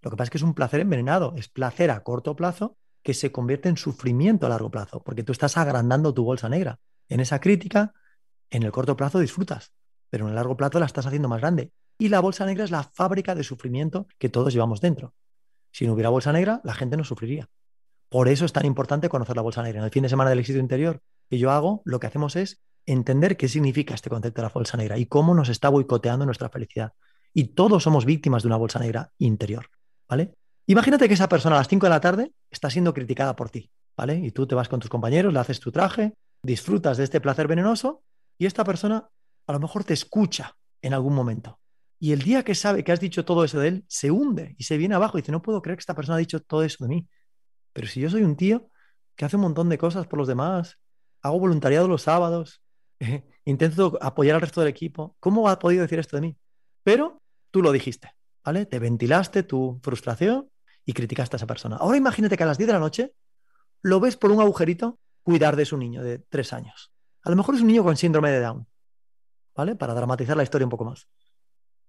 Lo 0.00 0.10
que 0.10 0.16
pasa 0.16 0.24
es 0.24 0.30
que 0.30 0.38
es 0.38 0.42
un 0.42 0.54
placer 0.54 0.80
envenenado, 0.80 1.34
es 1.36 1.48
placer 1.48 1.90
a 1.90 2.02
corto 2.02 2.36
plazo 2.36 2.76
que 3.02 3.14
se 3.14 3.30
convierte 3.30 3.68
en 3.68 3.76
sufrimiento 3.76 4.46
a 4.46 4.48
largo 4.48 4.70
plazo, 4.70 5.02
porque 5.02 5.22
tú 5.22 5.32
estás 5.32 5.56
agrandando 5.58 6.14
tu 6.14 6.24
bolsa 6.24 6.48
negra. 6.48 6.78
En 7.08 7.20
esa 7.20 7.40
crítica, 7.40 7.92
en 8.50 8.62
el 8.62 8.72
corto 8.72 8.96
plazo 8.96 9.18
disfrutas, 9.18 9.72
pero 10.08 10.24
en 10.24 10.30
el 10.30 10.36
largo 10.36 10.56
plazo 10.56 10.78
la 10.78 10.86
estás 10.86 11.06
haciendo 11.06 11.28
más 11.28 11.40
grande 11.40 11.72
y 11.98 12.08
la 12.08 12.20
bolsa 12.20 12.46
negra 12.46 12.64
es 12.64 12.70
la 12.70 12.82
fábrica 12.82 13.34
de 13.34 13.44
sufrimiento 13.44 14.06
que 14.18 14.28
todos 14.28 14.52
llevamos 14.52 14.80
dentro. 14.80 15.14
Si 15.74 15.88
no 15.88 15.94
hubiera 15.94 16.08
bolsa 16.08 16.32
negra, 16.32 16.60
la 16.62 16.72
gente 16.72 16.96
no 16.96 17.02
sufriría. 17.02 17.48
Por 18.08 18.28
eso 18.28 18.44
es 18.44 18.52
tan 18.52 18.64
importante 18.64 19.08
conocer 19.08 19.34
la 19.34 19.42
bolsa 19.42 19.60
negra. 19.60 19.80
En 19.80 19.84
el 19.84 19.90
fin 19.90 20.04
de 20.04 20.08
semana 20.08 20.30
del 20.30 20.38
éxito 20.38 20.60
interior 20.60 21.02
que 21.28 21.36
yo 21.36 21.50
hago, 21.50 21.82
lo 21.84 21.98
que 21.98 22.06
hacemos 22.06 22.36
es 22.36 22.62
entender 22.86 23.36
qué 23.36 23.48
significa 23.48 23.92
este 23.92 24.08
concepto 24.08 24.40
de 24.40 24.46
la 24.46 24.52
bolsa 24.54 24.76
negra 24.76 24.98
y 24.98 25.06
cómo 25.06 25.34
nos 25.34 25.48
está 25.48 25.70
boicoteando 25.70 26.26
nuestra 26.26 26.48
felicidad. 26.48 26.92
Y 27.32 27.54
todos 27.54 27.82
somos 27.82 28.04
víctimas 28.04 28.44
de 28.44 28.46
una 28.46 28.56
bolsa 28.56 28.78
negra 28.78 29.10
interior, 29.18 29.66
¿vale? 30.08 30.36
Imagínate 30.68 31.08
que 31.08 31.14
esa 31.14 31.28
persona 31.28 31.56
a 31.56 31.58
las 31.58 31.66
5 31.66 31.86
de 31.86 31.90
la 31.90 32.00
tarde 32.00 32.32
está 32.52 32.70
siendo 32.70 32.94
criticada 32.94 33.34
por 33.34 33.50
ti, 33.50 33.68
¿vale? 33.96 34.14
Y 34.14 34.30
tú 34.30 34.46
te 34.46 34.54
vas 34.54 34.68
con 34.68 34.78
tus 34.78 34.88
compañeros, 34.90 35.32
le 35.32 35.40
haces 35.40 35.58
tu 35.58 35.72
traje, 35.72 36.14
disfrutas 36.40 36.98
de 36.98 37.04
este 37.04 37.20
placer 37.20 37.48
venenoso 37.48 38.04
y 38.38 38.46
esta 38.46 38.62
persona 38.62 39.08
a 39.48 39.52
lo 39.52 39.58
mejor 39.58 39.82
te 39.82 39.94
escucha 39.94 40.54
en 40.82 40.94
algún 40.94 41.16
momento 41.16 41.58
y 42.04 42.12
el 42.12 42.20
día 42.20 42.42
que 42.42 42.54
sabe 42.54 42.84
que 42.84 42.92
has 42.92 43.00
dicho 43.00 43.24
todo 43.24 43.44
eso 43.44 43.58
de 43.58 43.68
él, 43.68 43.84
se 43.88 44.10
hunde 44.10 44.54
y 44.58 44.64
se 44.64 44.76
viene 44.76 44.94
abajo 44.94 45.16
y 45.16 45.22
dice, 45.22 45.32
no 45.32 45.40
puedo 45.40 45.62
creer 45.62 45.78
que 45.78 45.80
esta 45.80 45.94
persona 45.94 46.16
ha 46.16 46.18
dicho 46.18 46.38
todo 46.38 46.62
eso 46.62 46.84
de 46.84 46.88
mí. 46.90 47.08
Pero 47.72 47.86
si 47.86 47.98
yo 47.98 48.10
soy 48.10 48.24
un 48.24 48.36
tío 48.36 48.68
que 49.16 49.24
hace 49.24 49.36
un 49.36 49.42
montón 49.42 49.70
de 49.70 49.78
cosas 49.78 50.06
por 50.06 50.18
los 50.18 50.28
demás, 50.28 50.78
hago 51.22 51.40
voluntariado 51.40 51.88
los 51.88 52.02
sábados, 52.02 52.62
intento 53.46 53.96
apoyar 54.02 54.34
al 54.34 54.42
resto 54.42 54.60
del 54.60 54.68
equipo, 54.68 55.16
¿cómo 55.18 55.48
ha 55.48 55.58
podido 55.58 55.80
decir 55.80 55.98
esto 55.98 56.18
de 56.18 56.20
mí? 56.20 56.36
Pero 56.82 57.22
tú 57.50 57.62
lo 57.62 57.72
dijiste, 57.72 58.12
¿vale? 58.44 58.66
Te 58.66 58.78
ventilaste 58.80 59.42
tu 59.42 59.80
frustración 59.82 60.50
y 60.84 60.92
criticaste 60.92 61.36
a 61.36 61.38
esa 61.38 61.46
persona. 61.46 61.76
Ahora 61.76 61.96
imagínate 61.96 62.36
que 62.36 62.42
a 62.42 62.46
las 62.46 62.58
10 62.58 62.66
de 62.66 62.72
la 62.74 62.80
noche 62.80 63.14
lo 63.80 63.98
ves 63.98 64.18
por 64.18 64.30
un 64.30 64.42
agujerito 64.42 64.98
cuidar 65.22 65.56
de 65.56 65.64
su 65.64 65.78
niño 65.78 66.02
de 66.02 66.18
tres 66.18 66.52
años. 66.52 66.92
A 67.22 67.30
lo 67.30 67.36
mejor 67.36 67.54
es 67.54 67.62
un 67.62 67.68
niño 67.68 67.82
con 67.82 67.96
síndrome 67.96 68.30
de 68.30 68.40
Down, 68.40 68.66
¿vale? 69.56 69.74
Para 69.74 69.94
dramatizar 69.94 70.36
la 70.36 70.42
historia 70.42 70.66
un 70.66 70.70
poco 70.70 70.84
más. 70.84 71.08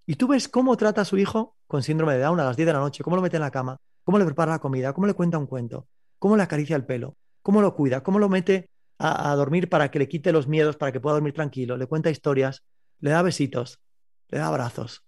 Y 0.06 0.14
tú 0.14 0.28
ves 0.28 0.48
cómo 0.48 0.76
trata 0.76 1.00
a 1.00 1.04
su 1.04 1.18
hijo 1.18 1.56
con 1.66 1.82
síndrome 1.82 2.14
de 2.14 2.20
Down 2.20 2.38
a 2.38 2.44
las 2.44 2.56
10 2.56 2.66
de 2.66 2.72
la 2.72 2.78
noche, 2.78 3.02
cómo 3.02 3.16
lo 3.16 3.22
mete 3.22 3.36
en 3.36 3.42
la 3.42 3.50
cama, 3.50 3.76
cómo 4.04 4.18
le 4.18 4.24
prepara 4.24 4.52
la 4.52 4.58
comida, 4.60 4.92
cómo 4.92 5.06
le 5.08 5.14
cuenta 5.14 5.36
un 5.36 5.46
cuento, 5.46 5.88
cómo 6.18 6.36
le 6.36 6.44
acaricia 6.44 6.76
el 6.76 6.86
pelo, 6.86 7.16
cómo 7.42 7.60
lo 7.60 7.74
cuida, 7.74 8.02
cómo 8.02 8.20
lo 8.20 8.28
mete 8.28 8.70
a, 8.98 9.34
dormir 9.34 9.68
para 9.68 9.90
que 9.90 9.98
le 9.98 10.08
quite 10.08 10.32
los 10.32 10.46
miedos, 10.46 10.76
para 10.76 10.92
que 10.92 11.00
pueda 11.00 11.14
dormir 11.14 11.34
tranquilo, 11.34 11.76
le 11.76 11.86
cuenta 11.86 12.08
historias, 12.08 12.62
le 13.00 13.10
da 13.10 13.20
besitos, 13.22 13.80
le 14.28 14.38
da 14.38 14.46
abrazos. 14.46 15.04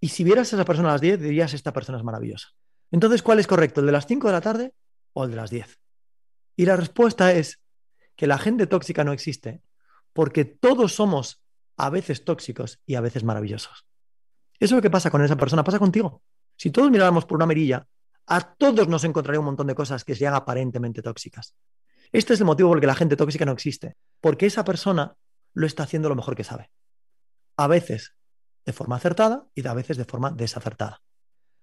Y 0.00 0.08
si 0.08 0.24
vieras 0.24 0.52
a 0.52 0.56
esa 0.56 0.64
persona 0.64 0.90
a 0.90 0.92
las 0.92 1.00
10, 1.00 1.20
dirías, 1.20 1.54
esta 1.54 1.72
persona 1.72 1.96
es 1.96 2.04
maravillosa. 2.04 2.48
Entonces, 2.90 3.22
¿cuál 3.22 3.38
es 3.38 3.46
correcto? 3.46 3.80
¿El 3.80 3.86
de 3.86 3.92
las 3.92 4.06
5 4.06 4.26
de 4.26 4.32
la 4.32 4.40
tarde 4.40 4.74
o 5.12 5.24
el 5.24 5.30
de 5.30 5.36
las 5.36 5.50
10? 5.50 5.78
Y 6.56 6.66
la 6.66 6.76
respuesta 6.76 7.32
es 7.32 7.60
que 8.16 8.26
la 8.26 8.38
gente 8.38 8.66
tóxica 8.66 9.02
no 9.02 9.12
existe 9.12 9.62
porque 10.12 10.44
todos 10.44 10.94
somos 10.94 11.43
a 11.76 11.90
veces 11.90 12.24
tóxicos 12.24 12.80
y 12.86 12.94
a 12.94 13.00
veces 13.00 13.24
maravillosos. 13.24 13.86
Eso 14.58 14.74
es 14.74 14.78
lo 14.78 14.82
que 14.82 14.90
pasa 14.90 15.10
con 15.10 15.22
esa 15.22 15.36
persona, 15.36 15.64
pasa 15.64 15.78
contigo. 15.78 16.22
Si 16.56 16.70
todos 16.70 16.90
miráramos 16.90 17.24
por 17.24 17.36
una 17.36 17.46
mirilla, 17.46 17.86
a 18.26 18.54
todos 18.54 18.88
nos 18.88 19.04
encontraría 19.04 19.40
un 19.40 19.46
montón 19.46 19.66
de 19.66 19.74
cosas 19.74 20.04
que 20.04 20.14
sean 20.14 20.34
aparentemente 20.34 21.02
tóxicas. 21.02 21.54
Este 22.12 22.34
es 22.34 22.40
el 22.40 22.46
motivo 22.46 22.68
por 22.70 22.78
el 22.78 22.80
que 22.80 22.86
la 22.86 22.94
gente 22.94 23.16
tóxica 23.16 23.44
no 23.44 23.52
existe, 23.52 23.96
porque 24.20 24.46
esa 24.46 24.64
persona 24.64 25.16
lo 25.52 25.66
está 25.66 25.82
haciendo 25.82 26.08
lo 26.08 26.14
mejor 26.14 26.36
que 26.36 26.44
sabe. 26.44 26.70
A 27.56 27.66
veces 27.66 28.14
de 28.64 28.72
forma 28.72 28.96
acertada 28.96 29.46
y 29.54 29.66
a 29.66 29.74
veces 29.74 29.96
de 29.96 30.04
forma 30.04 30.30
desacertada. 30.30 31.02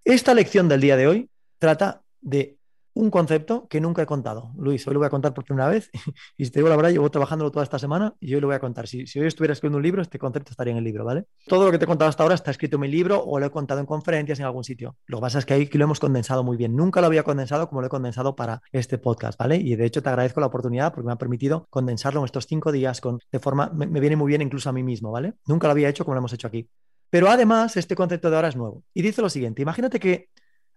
Esta 0.03 0.33
lección 0.33 0.67
del 0.67 0.81
día 0.81 0.97
de 0.97 1.07
hoy 1.07 1.29
trata 1.57 2.03
de 2.21 2.57
un 2.93 3.09
concepto 3.09 3.67
que 3.67 3.79
nunca 3.79 4.01
he 4.01 4.05
contado. 4.05 4.51
Luis, 4.57 4.85
hoy 4.87 4.93
lo 4.93 4.99
voy 4.99 5.07
a 5.07 5.09
contar 5.09 5.33
por 5.33 5.45
primera 5.45 5.69
vez 5.69 5.89
y 6.37 6.45
si 6.45 6.51
te 6.51 6.59
digo 6.59 6.69
la 6.69 6.75
verdad, 6.75 6.91
llevo 6.91 7.09
trabajándolo 7.09 7.51
toda 7.51 7.63
esta 7.63 7.79
semana 7.79 8.13
y 8.19 8.33
hoy 8.33 8.41
lo 8.41 8.47
voy 8.47 8.55
a 8.55 8.59
contar. 8.59 8.87
Si, 8.87 9.07
si 9.07 9.19
hoy 9.19 9.27
estuviera 9.27 9.53
escribiendo 9.53 9.77
un 9.77 9.83
libro, 9.83 10.01
este 10.01 10.19
concepto 10.19 10.51
estaría 10.51 10.71
en 10.71 10.77
el 10.77 10.83
libro, 10.83 11.05
¿vale? 11.05 11.25
Todo 11.47 11.65
lo 11.65 11.71
que 11.71 11.77
te 11.77 11.85
he 11.85 11.87
contado 11.87 12.09
hasta 12.09 12.23
ahora 12.23 12.35
está 12.35 12.51
escrito 12.51 12.75
en 12.75 12.81
mi 12.81 12.87
libro 12.87 13.23
o 13.23 13.39
lo 13.39 13.45
he 13.45 13.51
contado 13.51 13.79
en 13.79 13.85
conferencias 13.85 14.39
en 14.39 14.45
algún 14.45 14.63
sitio. 14.63 14.97
Lo 15.05 15.17
que 15.17 15.21
pasa 15.21 15.39
es 15.39 15.45
que 15.45 15.53
ahí 15.53 15.69
lo 15.71 15.83
hemos 15.83 15.99
condensado 15.99 16.43
muy 16.43 16.57
bien. 16.57 16.75
Nunca 16.75 17.01
lo 17.01 17.07
había 17.07 17.23
condensado 17.23 17.69
como 17.69 17.81
lo 17.81 17.87
he 17.87 17.89
condensado 17.89 18.35
para 18.35 18.61
este 18.71 18.97
podcast, 18.97 19.39
¿vale? 19.39 19.57
Y 19.57 19.75
de 19.75 19.85
hecho 19.85 20.03
te 20.03 20.09
agradezco 20.09 20.39
la 20.39 20.47
oportunidad 20.47 20.93
porque 20.93 21.07
me 21.07 21.13
ha 21.13 21.17
permitido 21.17 21.67
condensarlo 21.69 22.19
en 22.21 22.25
estos 22.25 22.47
cinco 22.47 22.71
días 22.71 23.01
con, 23.01 23.19
de 23.31 23.39
forma, 23.39 23.71
me, 23.73 23.87
me 23.87 23.99
viene 23.99 24.15
muy 24.15 24.27
bien 24.27 24.41
incluso 24.41 24.69
a 24.69 24.73
mí 24.73 24.83
mismo, 24.83 25.11
¿vale? 25.11 25.33
Nunca 25.47 25.67
lo 25.67 25.71
había 25.71 25.89
hecho 25.89 26.03
como 26.03 26.15
lo 26.15 26.19
hemos 26.19 26.33
hecho 26.33 26.47
aquí. 26.47 26.69
Pero 27.11 27.29
además, 27.29 27.75
este 27.75 27.93
concepto 27.93 28.29
de 28.29 28.37
ahora 28.37 28.47
es 28.47 28.55
nuevo. 28.55 28.83
Y 28.93 29.01
dice 29.01 29.21
lo 29.21 29.29
siguiente, 29.29 29.61
imagínate 29.61 29.99
que 29.99 30.29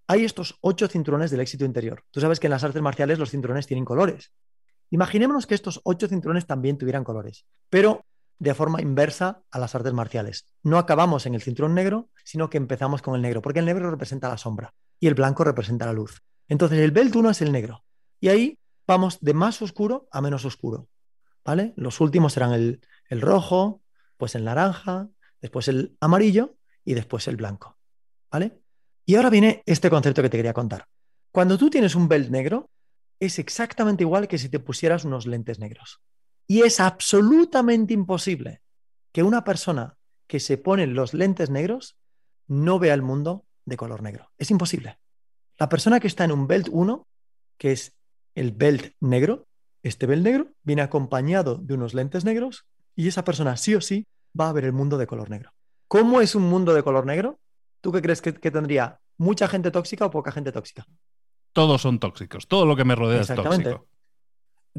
hay 0.07 0.25
estos 0.25 0.57
ocho 0.61 0.89
cinturones 0.89 1.31
del 1.31 1.41
éxito 1.41 1.65
interior. 1.65 2.05
Tú 2.11 2.21
sabes 2.21 2.41
que 2.41 2.47
en 2.47 2.53
las 2.53 2.65
artes 2.65 2.83
marciales 2.83 3.19
los 3.19 3.31
cinturones 3.31 3.67
tienen 3.67 3.85
colores. 3.85 4.33
Imaginémonos 4.91 5.47
que 5.47 5.55
estos 5.55 5.81
ocho 5.85 6.09
cinturones 6.09 6.47
también 6.47 6.79
tuvieran 6.79 7.05
colores, 7.05 7.47
pero 7.71 8.05
de 8.39 8.55
forma 8.55 8.83
inversa 8.83 9.43
a 9.51 9.59
las 9.59 9.75
artes 9.75 9.93
marciales. 9.93 10.47
No 10.63 10.79
acabamos 10.79 11.27
en 11.27 11.35
el 11.35 11.43
cinturón 11.43 11.75
negro, 11.75 12.11
sino 12.25 12.51
que 12.51 12.59
empezamos 12.59 13.01
con 13.01 13.15
el 13.15 13.23
negro, 13.23 13.41
porque 13.43 13.61
el 13.61 13.65
negro 13.65 13.91
representa 13.91 14.29
la 14.29 14.39
sombra 14.39 14.75
y 15.01 15.07
el 15.07 15.15
blanco 15.15 15.45
representa 15.45 15.87
la 15.87 15.93
luz. 15.93 16.23
Entonces 16.49 16.79
el 16.81 16.91
belt 16.91 17.15
1 17.15 17.31
es 17.31 17.43
el 17.43 17.53
negro. 17.53 17.85
Y 18.21 18.29
ahí 18.29 18.59
vamos 18.87 19.19
de 19.21 19.35
más 19.35 19.63
oscuro 19.63 20.09
a 20.11 20.21
menos 20.21 20.45
oscuro. 20.45 20.89
¿Vale? 21.45 21.75
Los 21.77 22.01
últimos 22.01 22.33
serán 22.33 22.53
el, 22.53 22.81
el 23.09 23.21
rojo, 23.21 23.83
pues 24.17 24.35
el 24.35 24.45
naranja, 24.45 25.09
después 25.41 25.69
el 25.69 25.97
amarillo 26.01 26.57
y 26.85 26.95
después 26.95 27.29
el 27.29 27.37
blanco. 27.37 27.79
¿Vale? 28.31 28.64
Y 29.07 29.17
ahora 29.17 29.31
viene 29.31 29.63
este 29.67 29.91
concepto 29.91 30.23
que 30.23 30.31
te 30.31 30.37
quería 30.37 30.53
contar. 30.53 30.87
Cuando 31.31 31.59
tú 31.59 31.69
tienes 31.69 31.95
un 31.95 32.09
belt 32.09 32.31
negro, 32.31 32.71
es 33.21 33.39
exactamente 33.39 34.03
igual 34.03 34.29
que 34.29 34.39
si 34.39 34.49
te 34.49 34.61
pusieras 34.61 35.05
unos 35.05 35.27
lentes 35.27 35.59
negros. 35.59 36.01
Y 36.47 36.63
es 36.63 36.81
absolutamente 36.81 37.95
imposible 37.95 38.61
que 39.13 39.23
una 39.23 39.45
persona 39.45 39.97
que 40.27 40.41
se 40.41 40.59
pone 40.59 40.87
los 40.87 41.15
lentes 41.15 41.51
negros 41.51 41.97
no 42.47 42.79
vea 42.79 42.95
el 42.95 43.03
mundo 43.03 43.45
de 43.65 43.77
color 43.77 44.03
negro. 44.03 44.31
Es 44.39 44.51
imposible. 44.51 44.99
La 45.59 45.69
persona 45.69 46.01
que 46.01 46.09
está 46.09 46.25
en 46.25 46.33
un 46.33 46.47
belt 46.47 46.69
1, 46.71 47.07
que 47.59 47.73
es 47.73 47.97
el 48.35 48.53
belt 48.53 48.95
negro, 49.01 49.47
este 49.83 50.07
belt 50.07 50.25
negro 50.25 50.49
viene 50.63 50.83
acompañado 50.83 51.57
de 51.57 51.75
unos 51.75 51.95
lentes 51.95 52.25
negros 52.25 52.67
y 52.97 53.09
esa 53.09 53.25
persona 53.25 53.57
sí 53.57 53.75
o 53.75 53.81
sí 53.81 54.07
va 54.39 54.49
a 54.49 54.53
ver 54.53 54.65
el 54.65 54.73
mundo 54.73 54.99
de 54.99 55.07
color 55.07 55.31
negro. 55.31 55.53
¿Cómo 55.89 56.21
es 56.21 56.35
un 56.35 56.43
mundo 56.45 56.75
de 56.75 56.83
color 56.83 57.07
negro? 57.07 57.39
¿Tú 57.85 57.93
qué 57.93 58.01
crees 58.01 58.23
que, 58.23 58.33
tendría? 58.33 58.99
¿Mucha 59.19 59.47
gente 59.47 59.71
tóxica 59.71 60.07
o 60.07 60.11
poca 60.11 60.33
gente 60.33 60.51
tóxica? 60.53 60.87
Todos 61.53 61.83
son 61.83 61.99
tóxicos. 61.99 62.49
Todo 62.49 62.65
lo 62.65 62.77
que 62.77 62.85
me 62.87 62.95
rodea 62.95 63.21
es 63.21 63.29
tóxico. 63.29 63.87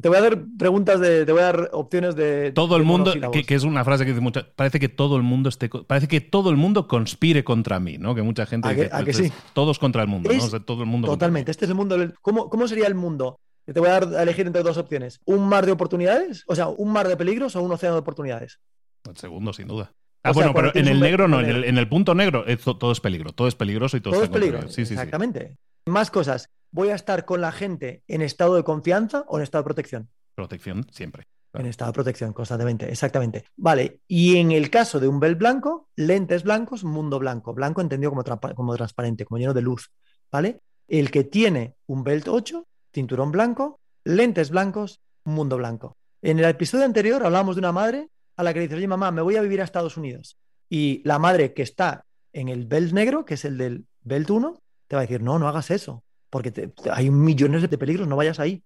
Te 0.01 0.09
voy 0.09 0.17
a 0.17 0.21
dar 0.21 0.43
preguntas 0.57 0.99
de. 0.99 1.23
Te 1.23 1.31
voy 1.31 1.41
a 1.41 1.45
dar 1.45 1.69
opciones 1.73 2.15
de. 2.15 2.51
Todo 2.51 2.75
el 2.77 2.83
mundo. 2.83 3.13
Que, 3.31 3.45
es 3.53 3.63
una 3.63 3.85
frase 3.85 4.05
que 4.05 4.09
dice 4.09 4.21
mucha. 4.21 4.47
Parece 4.55 4.79
que 4.79 4.89
todo 4.89 5.17
el 5.17 5.21
mundo 5.21 5.49
esté. 5.49 5.69
Parece 5.69 6.07
que 6.07 6.19
todo 6.19 6.49
el 6.49 6.57
mundo 6.57 6.87
conspire 6.87 7.43
contra 7.43 7.79
mí, 7.79 7.99
¿no? 7.99 8.15
Que 8.15 8.23
mucha 8.23 8.47
gente. 8.47 8.69
¿A 8.69 8.73
que, 8.75 9.05
que 9.05 9.13
sí? 9.13 9.31
Todos 9.53 9.77
contra 9.77 10.01
el 10.01 10.07
mundo, 10.07 10.31
¿no? 10.33 10.61
todo 10.63 10.81
el 10.81 10.89
mundo. 10.89 11.07
Totalmente. 11.07 11.51
Este 11.51 11.65
es 11.65 11.69
el 11.69 11.75
mundo. 11.75 11.95
¿Cómo, 12.23 12.49
¿Cómo 12.49 12.67
sería 12.67 12.87
el 12.87 12.95
mundo? 12.95 13.39
Te 13.65 13.79
voy 13.79 13.89
a 13.89 13.99
dar 13.99 14.15
a 14.15 14.23
elegir 14.23 14.47
entre 14.47 14.63
dos 14.63 14.77
opciones. 14.77 15.21
¿Un 15.25 15.47
mar 15.47 15.67
de 15.67 15.73
oportunidades? 15.73 16.43
O 16.47 16.55
sea, 16.55 16.69
¿un 16.69 16.91
mar 16.91 17.07
de 17.07 17.17
peligros 17.17 17.55
o 17.55 17.61
un 17.61 17.71
océano 17.71 17.93
de 17.93 18.01
oportunidades? 18.01 18.59
El 19.07 19.15
segundo, 19.15 19.53
sin 19.53 19.67
duda. 19.67 19.93
Ah, 20.25 20.31
bueno, 20.33 20.53
pero 20.53 20.71
en 20.73 20.87
el 20.87 20.99
negro 20.99 21.27
no, 21.27 21.39
en 21.39 21.49
el, 21.49 21.63
en 21.65 21.77
el, 21.77 21.87
punto 21.87 22.15
negro 22.15 22.45
todo 22.57 22.91
es 22.91 22.99
peligro, 22.99 23.31
todo 23.31 23.47
es 23.47 23.53
peligroso 23.53 23.95
y 23.95 24.01
todo, 24.01 24.15
todo 24.15 24.23
es 24.23 24.29
peligro. 24.29 24.67
Sí, 24.69 24.85
sí, 24.85 24.93
Exactamente. 24.93 25.57
Más 25.85 26.09
cosas. 26.09 26.49
¿Voy 26.71 26.89
a 26.89 26.95
estar 26.95 27.25
con 27.25 27.41
la 27.41 27.51
gente 27.51 28.03
en 28.07 28.21
estado 28.21 28.55
de 28.55 28.63
confianza 28.63 29.23
o 29.27 29.37
en 29.37 29.43
estado 29.43 29.63
de 29.63 29.65
protección? 29.65 30.09
Protección 30.33 30.87
siempre. 30.91 31.27
En 31.53 31.67
estado 31.67 31.91
de 31.91 31.93
protección, 31.93 32.33
constantemente, 32.33 32.91
exactamente. 32.91 33.45
Vale, 33.55 34.01
y 34.07 34.37
en 34.37 34.51
el 34.51 34.69
caso 34.69 34.99
de 34.99 35.07
un 35.07 35.19
bel 35.19 35.35
blanco, 35.35 35.89
lentes 35.95 36.43
blancos, 36.43 36.83
mundo 36.83 37.19
blanco. 37.19 37.53
Blanco 37.53 37.81
entendido 37.81 38.11
como, 38.11 38.23
como 38.55 38.75
transparente, 38.75 39.25
como 39.25 39.37
lleno 39.37 39.53
de 39.53 39.61
luz. 39.61 39.91
¿Vale? 40.31 40.59
El 40.87 41.11
que 41.11 41.23
tiene 41.23 41.75
un 41.85 42.03
belt 42.03 42.27
8, 42.27 42.67
cinturón 42.93 43.31
blanco, 43.31 43.79
lentes 44.03 44.49
blancos, 44.49 45.01
mundo 45.23 45.57
blanco. 45.57 45.97
En 46.21 46.39
el 46.39 46.45
episodio 46.45 46.83
anterior 46.83 47.23
hablábamos 47.23 47.55
de 47.55 47.59
una 47.59 47.71
madre 47.71 48.09
a 48.35 48.43
la 48.43 48.53
que 48.53 48.59
le 48.59 48.65
dice, 48.67 48.75
oye 48.75 48.87
mamá, 48.87 49.11
me 49.11 49.21
voy 49.21 49.35
a 49.35 49.41
vivir 49.41 49.61
a 49.61 49.63
Estados 49.63 49.97
Unidos. 49.97 50.37
Y 50.69 51.01
la 51.05 51.19
madre 51.19 51.53
que 51.53 51.61
está 51.61 52.05
en 52.33 52.49
el 52.49 52.65
belt 52.65 52.93
negro, 52.93 53.25
que 53.25 53.35
es 53.35 53.45
el 53.45 53.57
del 53.57 53.85
belt 54.01 54.29
1, 54.29 54.61
te 54.87 54.95
va 54.95 55.01
a 55.01 55.05
decir, 55.05 55.21
no, 55.21 55.39
no 55.39 55.47
hagas 55.47 55.71
eso, 55.71 56.03
porque 56.29 56.73
hay 56.91 57.09
millones 57.09 57.69
de 57.69 57.77
peligros, 57.77 58.07
no 58.07 58.15
vayas 58.15 58.39
ahí 58.39 58.63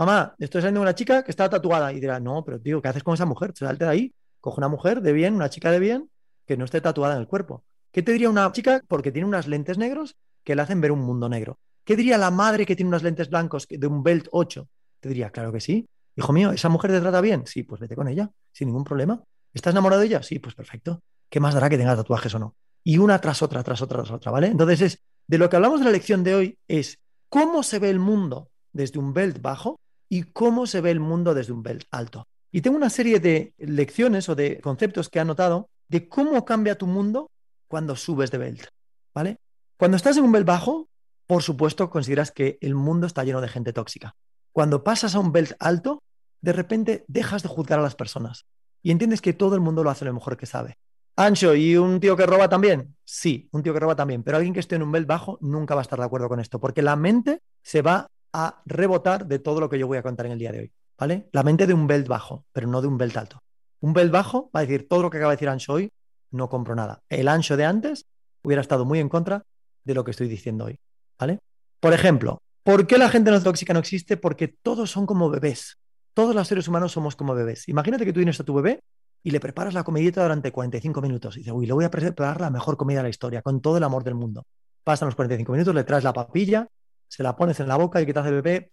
mamá, 0.00 0.34
estoy 0.38 0.62
saliendo 0.62 0.80
de 0.80 0.84
una 0.84 0.94
chica 0.94 1.22
que 1.22 1.30
está 1.30 1.48
tatuada. 1.48 1.92
Y 1.92 2.00
dirá, 2.00 2.20
no, 2.20 2.44
pero 2.44 2.60
tío, 2.60 2.80
¿qué 2.80 2.88
haces 2.88 3.02
con 3.02 3.14
esa 3.14 3.26
mujer? 3.26 3.52
Salte 3.54 3.84
de 3.84 3.90
ahí, 3.90 4.14
coge 4.40 4.58
una 4.58 4.68
mujer 4.68 5.02
de 5.02 5.12
bien, 5.12 5.34
una 5.34 5.50
chica 5.50 5.70
de 5.70 5.78
bien, 5.78 6.10
que 6.46 6.56
no 6.56 6.64
esté 6.64 6.80
tatuada 6.80 7.14
en 7.14 7.20
el 7.20 7.26
cuerpo. 7.26 7.64
¿Qué 7.92 8.02
te 8.02 8.12
diría 8.12 8.30
una 8.30 8.50
chica 8.52 8.82
porque 8.88 9.12
tiene 9.12 9.28
unas 9.28 9.46
lentes 9.46 9.78
negros 9.78 10.16
que 10.44 10.54
le 10.54 10.62
hacen 10.62 10.80
ver 10.80 10.92
un 10.92 11.00
mundo 11.00 11.28
negro? 11.28 11.58
¿Qué 11.84 11.96
diría 11.96 12.18
la 12.18 12.30
madre 12.30 12.64
que 12.64 12.76
tiene 12.76 12.88
unas 12.88 13.02
lentes 13.02 13.28
blancos 13.28 13.66
de 13.68 13.86
un 13.86 14.02
belt 14.02 14.28
8? 14.30 14.68
Te 15.00 15.08
diría, 15.08 15.30
claro 15.30 15.52
que 15.52 15.60
sí. 15.60 15.86
Hijo 16.16 16.32
mío, 16.32 16.52
¿esa 16.52 16.68
mujer 16.68 16.90
te 16.90 17.00
trata 17.00 17.20
bien? 17.20 17.46
Sí, 17.46 17.62
pues 17.62 17.80
vete 17.80 17.96
con 17.96 18.08
ella, 18.08 18.30
sin 18.52 18.68
ningún 18.68 18.84
problema. 18.84 19.22
¿Estás 19.52 19.72
enamorado 19.72 20.00
de 20.00 20.08
ella? 20.08 20.22
Sí, 20.22 20.38
pues 20.38 20.54
perfecto. 20.54 21.02
¿Qué 21.28 21.40
más 21.40 21.54
dará 21.54 21.68
que 21.68 21.78
tenga 21.78 21.96
tatuajes 21.96 22.34
o 22.34 22.38
no? 22.38 22.54
Y 22.82 22.98
una 22.98 23.20
tras 23.20 23.42
otra, 23.42 23.62
tras 23.62 23.82
otra, 23.82 24.02
tras 24.02 24.10
otra, 24.10 24.32
¿vale? 24.32 24.48
Entonces 24.48 24.80
es, 24.80 25.02
de 25.26 25.38
lo 25.38 25.48
que 25.48 25.56
hablamos 25.56 25.80
de 25.80 25.86
la 25.86 25.92
lección 25.92 26.24
de 26.24 26.34
hoy 26.34 26.58
es 26.66 26.98
cómo 27.28 27.62
se 27.62 27.78
ve 27.78 27.90
el 27.90 27.98
mundo 27.98 28.50
desde 28.72 28.98
un 28.98 29.12
belt 29.12 29.40
bajo 29.40 29.78
y 30.08 30.24
cómo 30.24 30.66
se 30.66 30.80
ve 30.80 30.90
el 30.90 31.00
mundo 31.00 31.34
desde 31.34 31.52
un 31.52 31.62
belt 31.62 31.84
alto. 31.90 32.26
Y 32.52 32.62
tengo 32.62 32.76
una 32.76 32.90
serie 32.90 33.20
de 33.20 33.54
lecciones 33.58 34.28
o 34.28 34.34
de 34.34 34.60
conceptos 34.60 35.08
que 35.08 35.18
he 35.18 35.22
anotado 35.22 35.70
de 35.88 36.08
cómo 36.08 36.44
cambia 36.44 36.76
tu 36.76 36.86
mundo 36.86 37.30
cuando 37.68 37.94
subes 37.94 38.30
de 38.30 38.38
belt, 38.38 38.66
¿vale? 39.14 39.38
Cuando 39.76 39.96
estás 39.96 40.16
en 40.16 40.24
un 40.24 40.32
belt 40.32 40.46
bajo, 40.46 40.88
por 41.26 41.42
supuesto, 41.42 41.90
consideras 41.90 42.32
que 42.32 42.58
el 42.60 42.74
mundo 42.74 43.06
está 43.06 43.22
lleno 43.22 43.40
de 43.40 43.48
gente 43.48 43.72
tóxica. 43.72 44.16
Cuando 44.52 44.82
pasas 44.82 45.14
a 45.14 45.20
un 45.20 45.32
belt 45.32 45.52
alto, 45.58 46.02
de 46.40 46.52
repente 46.52 47.04
dejas 47.08 47.42
de 47.42 47.48
juzgar 47.48 47.78
a 47.78 47.82
las 47.82 47.94
personas 47.94 48.46
y 48.82 48.90
entiendes 48.90 49.20
que 49.20 49.32
todo 49.32 49.54
el 49.54 49.60
mundo 49.60 49.84
lo 49.84 49.90
hace 49.90 50.04
lo 50.04 50.14
mejor 50.14 50.36
que 50.36 50.46
sabe. 50.46 50.78
Ancho, 51.16 51.54
¿y 51.54 51.76
un 51.76 52.00
tío 52.00 52.16
que 52.16 52.24
roba 52.24 52.48
también? 52.48 52.96
Sí, 53.04 53.48
un 53.52 53.62
tío 53.62 53.74
que 53.74 53.80
roba 53.80 53.94
también, 53.94 54.22
pero 54.22 54.38
alguien 54.38 54.54
que 54.54 54.60
esté 54.60 54.76
en 54.76 54.82
un 54.82 54.92
belt 54.92 55.06
bajo 55.06 55.38
nunca 55.42 55.74
va 55.74 55.82
a 55.82 55.82
estar 55.82 55.98
de 55.98 56.04
acuerdo 56.04 56.28
con 56.28 56.40
esto, 56.40 56.58
porque 56.58 56.82
la 56.82 56.96
mente 56.96 57.42
se 57.62 57.82
va 57.82 58.06
a 58.32 58.62
rebotar 58.64 59.26
de 59.26 59.38
todo 59.38 59.60
lo 59.60 59.68
que 59.68 59.78
yo 59.78 59.86
voy 59.86 59.98
a 59.98 60.02
contar 60.02 60.26
en 60.26 60.32
el 60.32 60.38
día 60.38 60.52
de 60.52 60.60
hoy. 60.60 60.72
¿Vale? 60.98 61.28
La 61.32 61.42
mente 61.42 61.66
de 61.66 61.74
un 61.74 61.86
belt 61.86 62.08
bajo, 62.08 62.44
pero 62.52 62.68
no 62.68 62.82
de 62.82 62.88
un 62.88 62.98
belt 62.98 63.16
alto. 63.16 63.42
Un 63.80 63.94
belt 63.94 64.12
bajo 64.12 64.50
va 64.54 64.60
a 64.60 64.62
decir 64.62 64.86
todo 64.88 65.02
lo 65.02 65.10
que 65.10 65.16
acaba 65.16 65.32
de 65.32 65.36
decir 65.36 65.48
Ancho 65.48 65.72
hoy, 65.72 65.90
no 66.30 66.48
compro 66.48 66.74
nada. 66.74 67.02
El 67.08 67.28
Ancho 67.28 67.56
de 67.56 67.64
antes 67.64 68.06
hubiera 68.42 68.60
estado 68.60 68.84
muy 68.84 68.98
en 68.98 69.08
contra 69.08 69.42
de 69.84 69.94
lo 69.94 70.04
que 70.04 70.10
estoy 70.10 70.28
diciendo 70.28 70.66
hoy. 70.66 70.78
¿Vale? 71.18 71.38
Por 71.80 71.94
ejemplo, 71.94 72.42
¿por 72.62 72.86
qué 72.86 72.98
la 72.98 73.08
gente 73.08 73.30
no 73.30 73.42
tóxica 73.42 73.72
no 73.72 73.80
existe? 73.80 74.16
Porque 74.16 74.48
todos 74.48 74.90
son 74.90 75.06
como 75.06 75.30
bebés. 75.30 75.78
Todos 76.14 76.34
los 76.34 76.48
seres 76.48 76.68
humanos 76.68 76.92
somos 76.92 77.16
como 77.16 77.34
bebés. 77.34 77.68
Imagínate 77.68 78.04
que 78.04 78.12
tú 78.12 78.20
tienes 78.20 78.40
a 78.40 78.44
tu 78.44 78.54
bebé 78.54 78.82
y 79.22 79.30
le 79.30 79.40
preparas 79.40 79.74
la 79.74 79.84
comidita 79.84 80.22
durante 80.22 80.50
45 80.50 81.00
minutos. 81.00 81.36
Y 81.36 81.40
dices, 81.40 81.52
uy, 81.52 81.66
le 81.66 81.72
voy 81.72 81.84
a 81.84 81.90
preparar 81.90 82.40
la 82.40 82.50
mejor 82.50 82.76
comida 82.76 82.98
de 82.98 83.04
la 83.04 83.08
historia, 83.10 83.42
con 83.42 83.60
todo 83.60 83.76
el 83.76 83.84
amor 83.84 84.04
del 84.04 84.14
mundo. 84.14 84.46
Pasan 84.82 85.06
los 85.06 85.14
45 85.14 85.52
minutos, 85.52 85.74
le 85.74 85.84
traes 85.84 86.04
la 86.04 86.12
papilla, 86.12 86.66
se 87.06 87.22
la 87.22 87.36
pones 87.36 87.60
en 87.60 87.68
la 87.68 87.76
boca 87.76 88.00
y 88.00 88.10
hace 88.10 88.28
el 88.28 88.34
bebé 88.42 88.70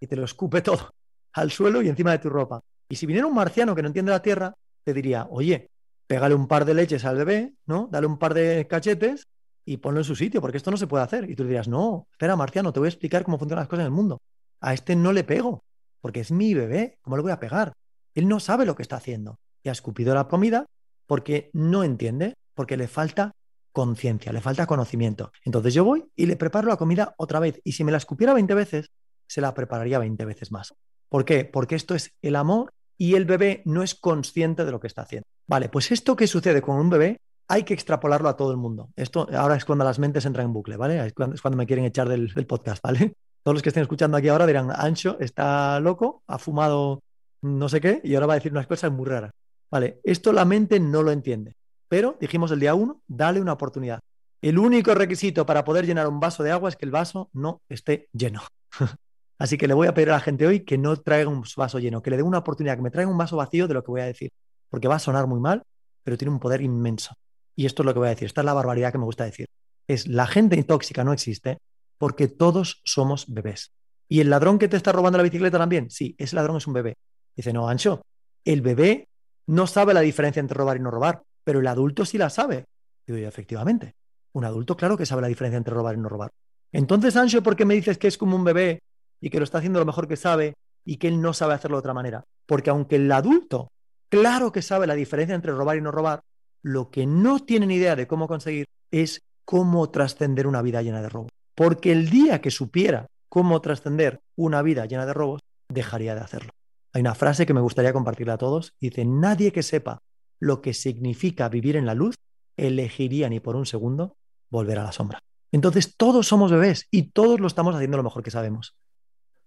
y 0.00 0.06
te 0.06 0.16
lo 0.16 0.24
escupe 0.24 0.60
todo 0.62 0.92
al 1.32 1.50
suelo 1.50 1.82
y 1.82 1.88
encima 1.88 2.12
de 2.12 2.18
tu 2.18 2.28
ropa. 2.28 2.60
Y 2.88 2.96
si 2.96 3.06
viniera 3.06 3.26
un 3.26 3.34
marciano 3.34 3.74
que 3.74 3.82
no 3.82 3.88
entiende 3.88 4.10
la 4.10 4.22
tierra, 4.22 4.54
te 4.82 4.92
diría, 4.92 5.26
oye, 5.30 5.70
pégale 6.06 6.34
un 6.34 6.48
par 6.48 6.64
de 6.64 6.74
leches 6.74 7.04
al 7.04 7.16
bebé, 7.16 7.52
¿no? 7.66 7.88
Dale 7.90 8.06
un 8.06 8.18
par 8.18 8.34
de 8.34 8.66
cachetes 8.68 9.28
y 9.70 9.76
ponlo 9.76 10.00
en 10.00 10.04
su 10.04 10.16
sitio, 10.16 10.40
porque 10.40 10.56
esto 10.56 10.72
no 10.72 10.76
se 10.76 10.88
puede 10.88 11.04
hacer. 11.04 11.30
Y 11.30 11.36
tú 11.36 11.44
le 11.44 11.50
dirías, 11.50 11.68
no, 11.68 12.08
espera, 12.10 12.34
marciano, 12.34 12.72
te 12.72 12.80
voy 12.80 12.88
a 12.88 12.90
explicar 12.90 13.22
cómo 13.22 13.38
funcionan 13.38 13.62
las 13.62 13.68
cosas 13.68 13.82
en 13.82 13.86
el 13.86 13.92
mundo. 13.92 14.20
A 14.60 14.74
este 14.74 14.96
no 14.96 15.12
le 15.12 15.22
pego, 15.22 15.62
porque 16.00 16.18
es 16.18 16.32
mi 16.32 16.54
bebé, 16.54 16.98
¿cómo 17.02 17.16
le 17.16 17.22
voy 17.22 17.30
a 17.30 17.38
pegar? 17.38 17.72
Él 18.16 18.26
no 18.26 18.40
sabe 18.40 18.66
lo 18.66 18.74
que 18.74 18.82
está 18.82 18.96
haciendo. 18.96 19.38
Y 19.62 19.68
ha 19.68 19.72
escupido 19.72 20.12
la 20.12 20.26
comida 20.26 20.66
porque 21.06 21.50
no 21.52 21.84
entiende, 21.84 22.34
porque 22.56 22.76
le 22.76 22.88
falta 22.88 23.30
conciencia, 23.70 24.32
le 24.32 24.40
falta 24.40 24.66
conocimiento. 24.66 25.30
Entonces 25.44 25.72
yo 25.72 25.84
voy 25.84 26.04
y 26.16 26.26
le 26.26 26.34
preparo 26.34 26.66
la 26.66 26.76
comida 26.76 27.14
otra 27.16 27.38
vez. 27.38 27.60
Y 27.62 27.70
si 27.70 27.84
me 27.84 27.92
la 27.92 27.98
escupiera 27.98 28.34
20 28.34 28.52
veces, 28.54 28.90
se 29.28 29.40
la 29.40 29.54
prepararía 29.54 30.00
20 30.00 30.24
veces 30.24 30.50
más. 30.50 30.74
¿Por 31.08 31.24
qué? 31.24 31.44
Porque 31.44 31.76
esto 31.76 31.94
es 31.94 32.10
el 32.22 32.34
amor 32.34 32.72
y 32.98 33.14
el 33.14 33.24
bebé 33.24 33.62
no 33.66 33.84
es 33.84 33.94
consciente 33.94 34.64
de 34.64 34.72
lo 34.72 34.80
que 34.80 34.88
está 34.88 35.02
haciendo. 35.02 35.28
Vale, 35.46 35.68
pues 35.68 35.92
esto 35.92 36.16
que 36.16 36.26
sucede 36.26 36.60
con 36.60 36.74
un 36.74 36.90
bebé 36.90 37.20
hay 37.50 37.64
que 37.64 37.74
extrapolarlo 37.74 38.28
a 38.28 38.36
todo 38.36 38.52
el 38.52 38.56
mundo. 38.56 38.90
Esto 38.94 39.26
ahora 39.32 39.56
es 39.56 39.64
cuando 39.64 39.84
las 39.84 39.98
mentes 39.98 40.24
entran 40.24 40.46
en 40.46 40.52
bucle, 40.52 40.76
¿vale? 40.76 41.04
Es 41.04 41.12
cuando, 41.12 41.56
me 41.56 41.66
quieren 41.66 41.84
echar 41.84 42.08
del, 42.08 42.32
del, 42.32 42.46
podcast, 42.46 42.80
¿vale? 42.80 43.12
Todos 43.42 43.56
los 43.56 43.62
que 43.62 43.70
estén 43.70 43.82
escuchando 43.82 44.16
aquí 44.16 44.28
ahora 44.28 44.46
dirán, 44.46 44.70
Ancho 44.70 45.16
está 45.18 45.80
loco, 45.80 46.22
ha 46.28 46.38
fumado 46.38 47.02
no 47.42 47.68
sé 47.68 47.80
qué 47.80 48.00
y 48.04 48.14
ahora 48.14 48.28
va 48.28 48.34
a 48.34 48.36
decir 48.36 48.52
unas 48.52 48.68
cosas 48.68 48.92
muy 48.92 49.04
raras. 49.04 49.32
Vale, 49.68 49.98
esto 50.04 50.32
la 50.32 50.44
mente 50.44 50.78
no 50.78 51.02
lo 51.02 51.10
entiende. 51.10 51.56
Pero 51.88 52.16
dijimos 52.20 52.52
el 52.52 52.60
día 52.60 52.74
uno, 52.74 53.02
dale 53.08 53.40
una 53.40 53.54
oportunidad. 53.54 53.98
El 54.40 54.56
único 54.56 54.94
requisito 54.94 55.44
para 55.44 55.64
poder 55.64 55.86
llenar 55.86 56.06
un 56.06 56.20
vaso 56.20 56.44
de 56.44 56.52
agua 56.52 56.68
es 56.68 56.76
que 56.76 56.86
el 56.86 56.92
vaso 56.92 57.30
no 57.32 57.62
esté 57.68 58.08
lleno. 58.12 58.42
Así 59.40 59.58
que 59.58 59.66
le 59.66 59.74
voy 59.74 59.88
a 59.88 59.94
pedir 59.94 60.10
a 60.10 60.12
la 60.12 60.20
gente 60.20 60.46
hoy 60.46 60.60
que 60.60 60.78
no 60.78 60.96
traiga 60.96 61.28
un 61.28 61.42
vaso 61.56 61.80
lleno, 61.80 62.00
que 62.00 62.10
le 62.10 62.16
dé 62.18 62.22
una 62.22 62.38
oportunidad, 62.38 62.76
que 62.76 62.82
me 62.82 62.90
traiga 62.92 63.10
un 63.10 63.18
vaso 63.18 63.36
vacío 63.36 63.66
de 63.66 63.74
lo 63.74 63.82
que 63.82 63.90
voy 63.90 64.02
a 64.02 64.04
decir, 64.04 64.30
porque 64.68 64.86
va 64.86 64.96
a 64.96 65.00
sonar 65.00 65.26
muy 65.26 65.40
mal, 65.40 65.64
pero 66.04 66.16
tiene 66.16 66.30
un 66.30 66.38
poder 66.38 66.60
inmenso. 66.60 67.14
Y 67.56 67.66
esto 67.66 67.82
es 67.82 67.86
lo 67.86 67.92
que 67.92 67.98
voy 67.98 68.06
a 68.06 68.10
decir, 68.10 68.26
esta 68.26 68.40
es 68.40 68.44
la 68.44 68.54
barbaridad 68.54 68.92
que 68.92 68.98
me 68.98 69.04
gusta 69.04 69.24
decir. 69.24 69.46
Es 69.86 70.06
la 70.06 70.26
gente 70.26 70.62
tóxica 70.64 71.04
no 71.04 71.12
existe 71.12 71.58
porque 71.98 72.28
todos 72.28 72.80
somos 72.84 73.26
bebés. 73.28 73.72
¿Y 74.08 74.20
el 74.20 74.30
ladrón 74.30 74.58
que 74.58 74.68
te 74.68 74.76
está 74.76 74.92
robando 74.92 75.18
la 75.18 75.24
bicicleta 75.24 75.58
también? 75.58 75.90
Sí, 75.90 76.14
ese 76.18 76.36
ladrón 76.36 76.56
es 76.56 76.66
un 76.66 76.74
bebé. 76.74 76.96
Dice, 77.36 77.52
no, 77.52 77.68
Ancho, 77.68 78.02
el 78.44 78.62
bebé 78.62 79.08
no 79.46 79.66
sabe 79.66 79.94
la 79.94 80.00
diferencia 80.00 80.40
entre 80.40 80.56
robar 80.56 80.76
y 80.76 80.80
no 80.80 80.90
robar 80.90 81.22
pero 81.44 81.60
el 81.60 81.66
adulto 81.66 82.04
sí 82.04 82.18
la 82.18 82.30
sabe. 82.30 82.66
Digo, 83.06 83.18
efectivamente, 83.26 83.96
un 84.32 84.44
adulto 84.44 84.76
claro 84.76 84.96
que 84.96 85.06
sabe 85.06 85.22
la 85.22 85.28
diferencia 85.28 85.56
entre 85.56 85.74
robar 85.74 85.96
y 85.96 85.98
no 85.98 86.08
robar. 86.08 86.30
Entonces, 86.72 87.16
Ancho, 87.16 87.42
¿por 87.42 87.56
qué 87.56 87.64
me 87.64 87.74
dices 87.74 87.98
que 87.98 88.08
es 88.08 88.16
como 88.16 88.36
un 88.36 88.44
bebé 88.44 88.82
y 89.20 89.30
que 89.30 89.38
lo 89.38 89.44
está 89.44 89.58
haciendo 89.58 89.80
lo 89.80 89.86
mejor 89.86 90.06
que 90.06 90.16
sabe 90.16 90.54
y 90.84 90.96
que 90.96 91.08
él 91.08 91.20
no 91.20 91.32
sabe 91.32 91.54
hacerlo 91.54 91.76
de 91.76 91.80
otra 91.80 91.94
manera? 91.94 92.24
Porque 92.46 92.70
aunque 92.70 92.96
el 92.96 93.10
adulto, 93.10 93.72
claro 94.08 94.52
que 94.52 94.62
sabe 94.62 94.86
la 94.86 94.94
diferencia 94.94 95.34
entre 95.34 95.52
robar 95.52 95.76
y 95.76 95.80
no 95.80 95.90
robar, 95.90 96.22
lo 96.62 96.90
que 96.90 97.06
no 97.06 97.40
tiene 97.40 97.66
ni 97.66 97.76
idea 97.76 97.96
de 97.96 98.06
cómo 98.06 98.28
conseguir 98.28 98.66
es 98.90 99.22
cómo 99.44 99.90
trascender 99.90 100.46
una 100.46 100.62
vida 100.62 100.82
llena 100.82 101.02
de 101.02 101.08
robos. 101.08 101.30
Porque 101.54 101.92
el 101.92 102.10
día 102.10 102.40
que 102.40 102.50
supiera 102.50 103.06
cómo 103.28 103.60
trascender 103.60 104.20
una 104.36 104.60
vida 104.60 104.86
llena 104.86 105.06
de 105.06 105.14
robos, 105.14 105.40
dejaría 105.68 106.14
de 106.14 106.20
hacerlo. 106.20 106.50
Hay 106.92 107.00
una 107.00 107.14
frase 107.14 107.46
que 107.46 107.54
me 107.54 107.60
gustaría 107.60 107.92
compartirla 107.92 108.34
a 108.34 108.38
todos. 108.38 108.74
Dice, 108.80 109.04
nadie 109.04 109.52
que 109.52 109.62
sepa 109.62 110.02
lo 110.40 110.60
que 110.60 110.74
significa 110.74 111.48
vivir 111.48 111.76
en 111.76 111.86
la 111.86 111.94
luz, 111.94 112.16
elegiría 112.56 113.28
ni 113.28 113.40
por 113.40 113.56
un 113.56 113.66
segundo 113.66 114.16
volver 114.50 114.78
a 114.78 114.84
la 114.84 114.92
sombra. 114.92 115.20
Entonces 115.52 115.96
todos 115.96 116.26
somos 116.26 116.50
bebés 116.50 116.86
y 116.90 117.10
todos 117.10 117.40
lo 117.40 117.46
estamos 117.46 117.74
haciendo 117.74 117.96
lo 117.96 118.02
mejor 118.02 118.22
que 118.22 118.30
sabemos. 118.30 118.74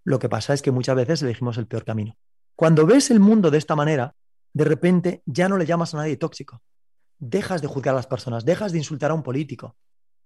Lo 0.06 0.20
que 0.20 0.30
pasa 0.30 0.54
es 0.54 0.62
que 0.62 0.72
muchas 0.72 0.96
veces 0.96 1.22
elegimos 1.22 1.58
el 1.58 1.68
peor 1.68 1.84
camino. 1.84 2.16
Cuando 2.56 2.86
ves 2.86 3.12
el 3.12 3.20
mundo 3.20 3.52
de 3.52 3.58
esta 3.58 3.76
manera, 3.76 4.16
de 4.54 4.64
repente 4.64 5.24
ya 5.26 5.50
no 5.50 5.58
le 5.58 5.66
llamas 5.66 5.94
a 5.94 5.98
nadie 5.98 6.18
tóxico. 6.18 6.62
Dejas 7.20 7.62
de 7.62 7.68
juzgar 7.68 7.94
a 7.94 7.98
las 7.98 8.08
personas, 8.08 8.46
dejas 8.46 8.72
de 8.72 8.80
insultar 8.80 9.12
a 9.12 9.14
un 9.14 9.24
político, 9.24 9.76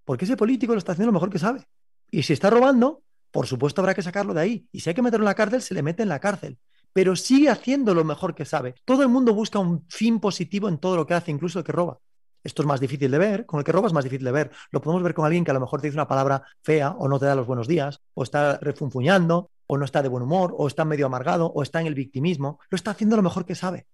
porque 0.05 0.25
ese 0.25 0.37
político 0.37 0.73
lo 0.73 0.79
está 0.79 0.93
haciendo 0.93 1.11
lo 1.11 1.19
mejor 1.19 1.29
que 1.29 1.39
sabe. 1.39 1.67
Y 2.09 2.23
si 2.23 2.33
está 2.33 2.49
robando, 2.49 3.03
por 3.31 3.45
supuesto 3.45 3.81
habrá 3.81 3.93
que 3.93 4.01
sacarlo 4.01 4.33
de 4.33 4.41
ahí. 4.41 4.67
Y 4.71 4.79
si 4.79 4.89
hay 4.89 4.95
que 4.95 5.01
meterlo 5.01 5.25
en 5.25 5.29
la 5.29 5.35
cárcel, 5.35 5.61
se 5.61 5.73
le 5.73 5.83
mete 5.83 6.03
en 6.03 6.09
la 6.09 6.19
cárcel. 6.19 6.57
Pero 6.93 7.15
sigue 7.15 7.49
haciendo 7.49 7.93
lo 7.93 8.03
mejor 8.03 8.33
que 8.33 8.45
sabe. 8.45 8.75
Todo 8.85 9.03
el 9.03 9.09
mundo 9.09 9.33
busca 9.33 9.59
un 9.59 9.85
fin 9.89 10.19
positivo 10.19 10.69
en 10.69 10.77
todo 10.77 10.95
lo 10.95 11.05
que 11.05 11.13
hace, 11.13 11.31
incluso 11.31 11.59
el 11.59 11.65
que 11.65 11.73
roba. 11.73 11.99
Esto 12.43 12.61
es 12.61 12.67
más 12.67 12.79
difícil 12.79 13.11
de 13.11 13.17
ver, 13.17 13.45
con 13.45 13.59
el 13.59 13.65
que 13.65 13.73
roba 13.73 13.87
es 13.87 13.93
más 13.93 14.05
difícil 14.05 14.23
de 14.23 14.31
ver. 14.31 14.51
Lo 14.71 14.81
podemos 14.81 15.03
ver 15.03 15.13
con 15.13 15.25
alguien 15.25 15.43
que 15.43 15.51
a 15.51 15.53
lo 15.53 15.59
mejor 15.59 15.81
te 15.81 15.87
dice 15.87 15.97
una 15.97 16.07
palabra 16.07 16.43
fea 16.63 16.91
o 16.91 17.09
no 17.09 17.19
te 17.19 17.25
da 17.25 17.35
los 17.35 17.45
buenos 17.45 17.67
días, 17.67 17.99
o 18.13 18.23
está 18.23 18.57
refunfuñando, 18.59 19.51
o 19.67 19.77
no 19.77 19.83
está 19.83 20.01
de 20.01 20.07
buen 20.07 20.23
humor, 20.23 20.55
o 20.57 20.67
está 20.67 20.85
medio 20.85 21.07
amargado, 21.07 21.47
o 21.47 21.61
está 21.61 21.81
en 21.81 21.87
el 21.87 21.95
victimismo. 21.95 22.59
Lo 22.69 22.77
está 22.77 22.91
haciendo 22.91 23.17
lo 23.17 23.23
mejor 23.23 23.45
que 23.45 23.55
sabe. 23.55 23.85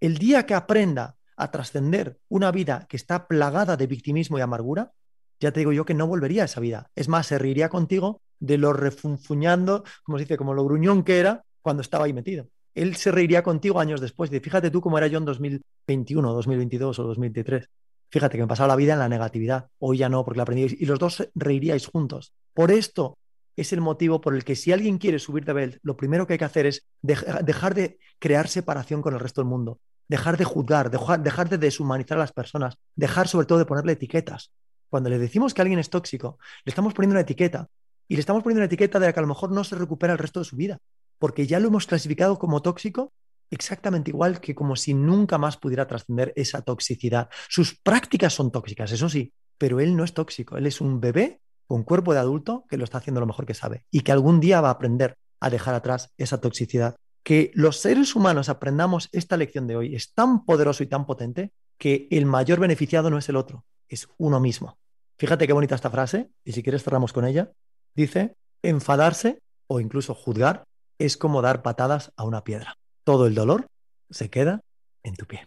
El 0.00 0.18
día 0.18 0.44
que 0.44 0.54
aprenda 0.54 1.16
a 1.36 1.50
trascender 1.50 2.18
una 2.28 2.50
vida 2.50 2.86
que 2.88 2.96
está 2.96 3.26
plagada 3.26 3.76
de 3.76 3.86
victimismo 3.86 4.38
y 4.38 4.40
amargura, 4.40 4.92
ya 5.40 5.52
te 5.52 5.60
digo 5.60 5.72
yo 5.72 5.84
que 5.84 5.94
no 5.94 6.06
volvería 6.06 6.42
a 6.42 6.44
esa 6.46 6.60
vida. 6.60 6.90
Es 6.94 7.08
más, 7.08 7.26
se 7.26 7.38
reiría 7.38 7.68
contigo 7.68 8.22
de 8.38 8.58
lo 8.58 8.72
refunfuñando, 8.72 9.84
como 10.02 10.18
se 10.18 10.24
dice, 10.24 10.36
como 10.36 10.54
lo 10.54 10.64
gruñón 10.64 11.02
que 11.02 11.18
era 11.18 11.44
cuando 11.62 11.82
estaba 11.82 12.04
ahí 12.04 12.12
metido. 12.12 12.46
Él 12.74 12.96
se 12.96 13.12
reiría 13.12 13.42
contigo 13.42 13.80
años 13.80 14.00
después. 14.00 14.30
De, 14.30 14.40
fíjate 14.40 14.70
tú 14.70 14.80
cómo 14.80 14.98
era 14.98 15.06
yo 15.06 15.18
en 15.18 15.24
2021, 15.24 16.32
2022 16.32 16.98
o 16.98 17.02
2023. 17.04 17.68
Fíjate 18.10 18.36
que 18.36 18.42
me 18.42 18.48
pasaba 18.48 18.68
la 18.68 18.76
vida 18.76 18.92
en 18.92 18.98
la 18.98 19.08
negatividad. 19.08 19.68
Hoy 19.78 19.98
ya 19.98 20.08
no, 20.08 20.24
porque 20.24 20.38
la 20.38 20.42
aprendí. 20.42 20.76
Y 20.78 20.86
los 20.86 20.98
dos 20.98 21.28
reiríais 21.34 21.86
juntos. 21.86 22.32
Por 22.52 22.70
esto 22.70 23.18
es 23.56 23.72
el 23.72 23.80
motivo 23.80 24.20
por 24.20 24.34
el 24.34 24.44
que 24.44 24.56
si 24.56 24.72
alguien 24.72 24.98
quiere 24.98 25.18
subir 25.18 25.44
de 25.44 25.52
Belt, 25.52 25.78
lo 25.82 25.96
primero 25.96 26.26
que 26.26 26.34
hay 26.34 26.38
que 26.38 26.44
hacer 26.44 26.66
es 26.66 26.86
dejar 27.02 27.74
de 27.74 27.98
crear 28.18 28.48
separación 28.48 29.02
con 29.02 29.14
el 29.14 29.20
resto 29.20 29.40
del 29.40 29.48
mundo, 29.48 29.78
dejar 30.08 30.36
de 30.36 30.44
juzgar, 30.44 30.90
dejar, 30.90 31.22
dejar 31.22 31.48
de 31.48 31.58
deshumanizar 31.58 32.18
a 32.18 32.20
las 32.20 32.32
personas, 32.32 32.76
dejar 32.94 33.28
sobre 33.28 33.46
todo 33.46 33.58
de 33.58 33.66
ponerle 33.66 33.92
etiquetas. 33.92 34.52
Cuando 34.88 35.10
le 35.10 35.18
decimos 35.18 35.54
que 35.54 35.62
alguien 35.62 35.78
es 35.78 35.90
tóxico, 35.90 36.38
le 36.64 36.70
estamos 36.70 36.94
poniendo 36.94 37.14
una 37.14 37.22
etiqueta 37.22 37.68
y 38.08 38.14
le 38.14 38.20
estamos 38.20 38.42
poniendo 38.42 38.60
una 38.60 38.66
etiqueta 38.66 39.00
de 39.00 39.06
la 39.06 39.12
que 39.12 39.20
a 39.20 39.22
lo 39.22 39.28
mejor 39.28 39.50
no 39.50 39.64
se 39.64 39.76
recupera 39.76 40.12
el 40.12 40.18
resto 40.18 40.40
de 40.40 40.44
su 40.44 40.56
vida, 40.56 40.78
porque 41.18 41.46
ya 41.46 41.58
lo 41.58 41.68
hemos 41.68 41.86
clasificado 41.86 42.38
como 42.38 42.62
tóxico 42.62 43.12
exactamente 43.50 44.10
igual 44.10 44.40
que 44.40 44.54
como 44.54 44.76
si 44.76 44.94
nunca 44.94 45.38
más 45.38 45.56
pudiera 45.56 45.86
trascender 45.86 46.32
esa 46.36 46.62
toxicidad. 46.62 47.28
Sus 47.48 47.78
prácticas 47.78 48.34
son 48.34 48.50
tóxicas, 48.50 48.92
eso 48.92 49.08
sí, 49.08 49.32
pero 49.58 49.80
él 49.80 49.96
no 49.96 50.04
es 50.04 50.14
tóxico, 50.14 50.56
él 50.56 50.66
es 50.66 50.80
un 50.80 51.00
bebé 51.00 51.40
con 51.66 51.82
cuerpo 51.82 52.12
de 52.12 52.20
adulto 52.20 52.64
que 52.68 52.76
lo 52.76 52.84
está 52.84 52.98
haciendo 52.98 53.20
lo 53.20 53.26
mejor 53.26 53.46
que 53.46 53.54
sabe 53.54 53.84
y 53.90 54.00
que 54.00 54.12
algún 54.12 54.40
día 54.40 54.60
va 54.60 54.68
a 54.68 54.72
aprender 54.72 55.16
a 55.40 55.50
dejar 55.50 55.74
atrás 55.74 56.10
esa 56.18 56.40
toxicidad. 56.40 56.96
Que 57.24 57.50
los 57.54 57.78
seres 57.78 58.14
humanos 58.14 58.48
aprendamos 58.48 59.08
esta 59.10 59.36
lección 59.36 59.66
de 59.66 59.76
hoy 59.76 59.96
es 59.96 60.12
tan 60.12 60.44
poderoso 60.44 60.82
y 60.82 60.86
tan 60.86 61.06
potente 61.06 61.52
que 61.78 62.06
el 62.10 62.26
mayor 62.26 62.60
beneficiado 62.60 63.10
no 63.10 63.18
es 63.18 63.28
el 63.28 63.36
otro, 63.36 63.64
es 63.88 64.08
uno 64.18 64.38
mismo. 64.38 64.78
Fíjate 65.18 65.46
qué 65.46 65.52
bonita 65.52 65.74
esta 65.74 65.90
frase, 65.90 66.30
y 66.44 66.52
si 66.52 66.62
quieres 66.62 66.84
cerramos 66.84 67.12
con 67.12 67.24
ella. 67.24 67.50
Dice, 67.94 68.36
enfadarse 68.62 69.40
o 69.66 69.80
incluso 69.80 70.14
juzgar 70.14 70.64
es 70.98 71.16
como 71.16 71.42
dar 71.42 71.62
patadas 71.62 72.12
a 72.16 72.24
una 72.24 72.44
piedra. 72.44 72.76
Todo 73.04 73.26
el 73.26 73.34
dolor 73.34 73.66
se 74.10 74.30
queda 74.30 74.60
en 75.02 75.16
tu 75.16 75.26
pie. 75.26 75.46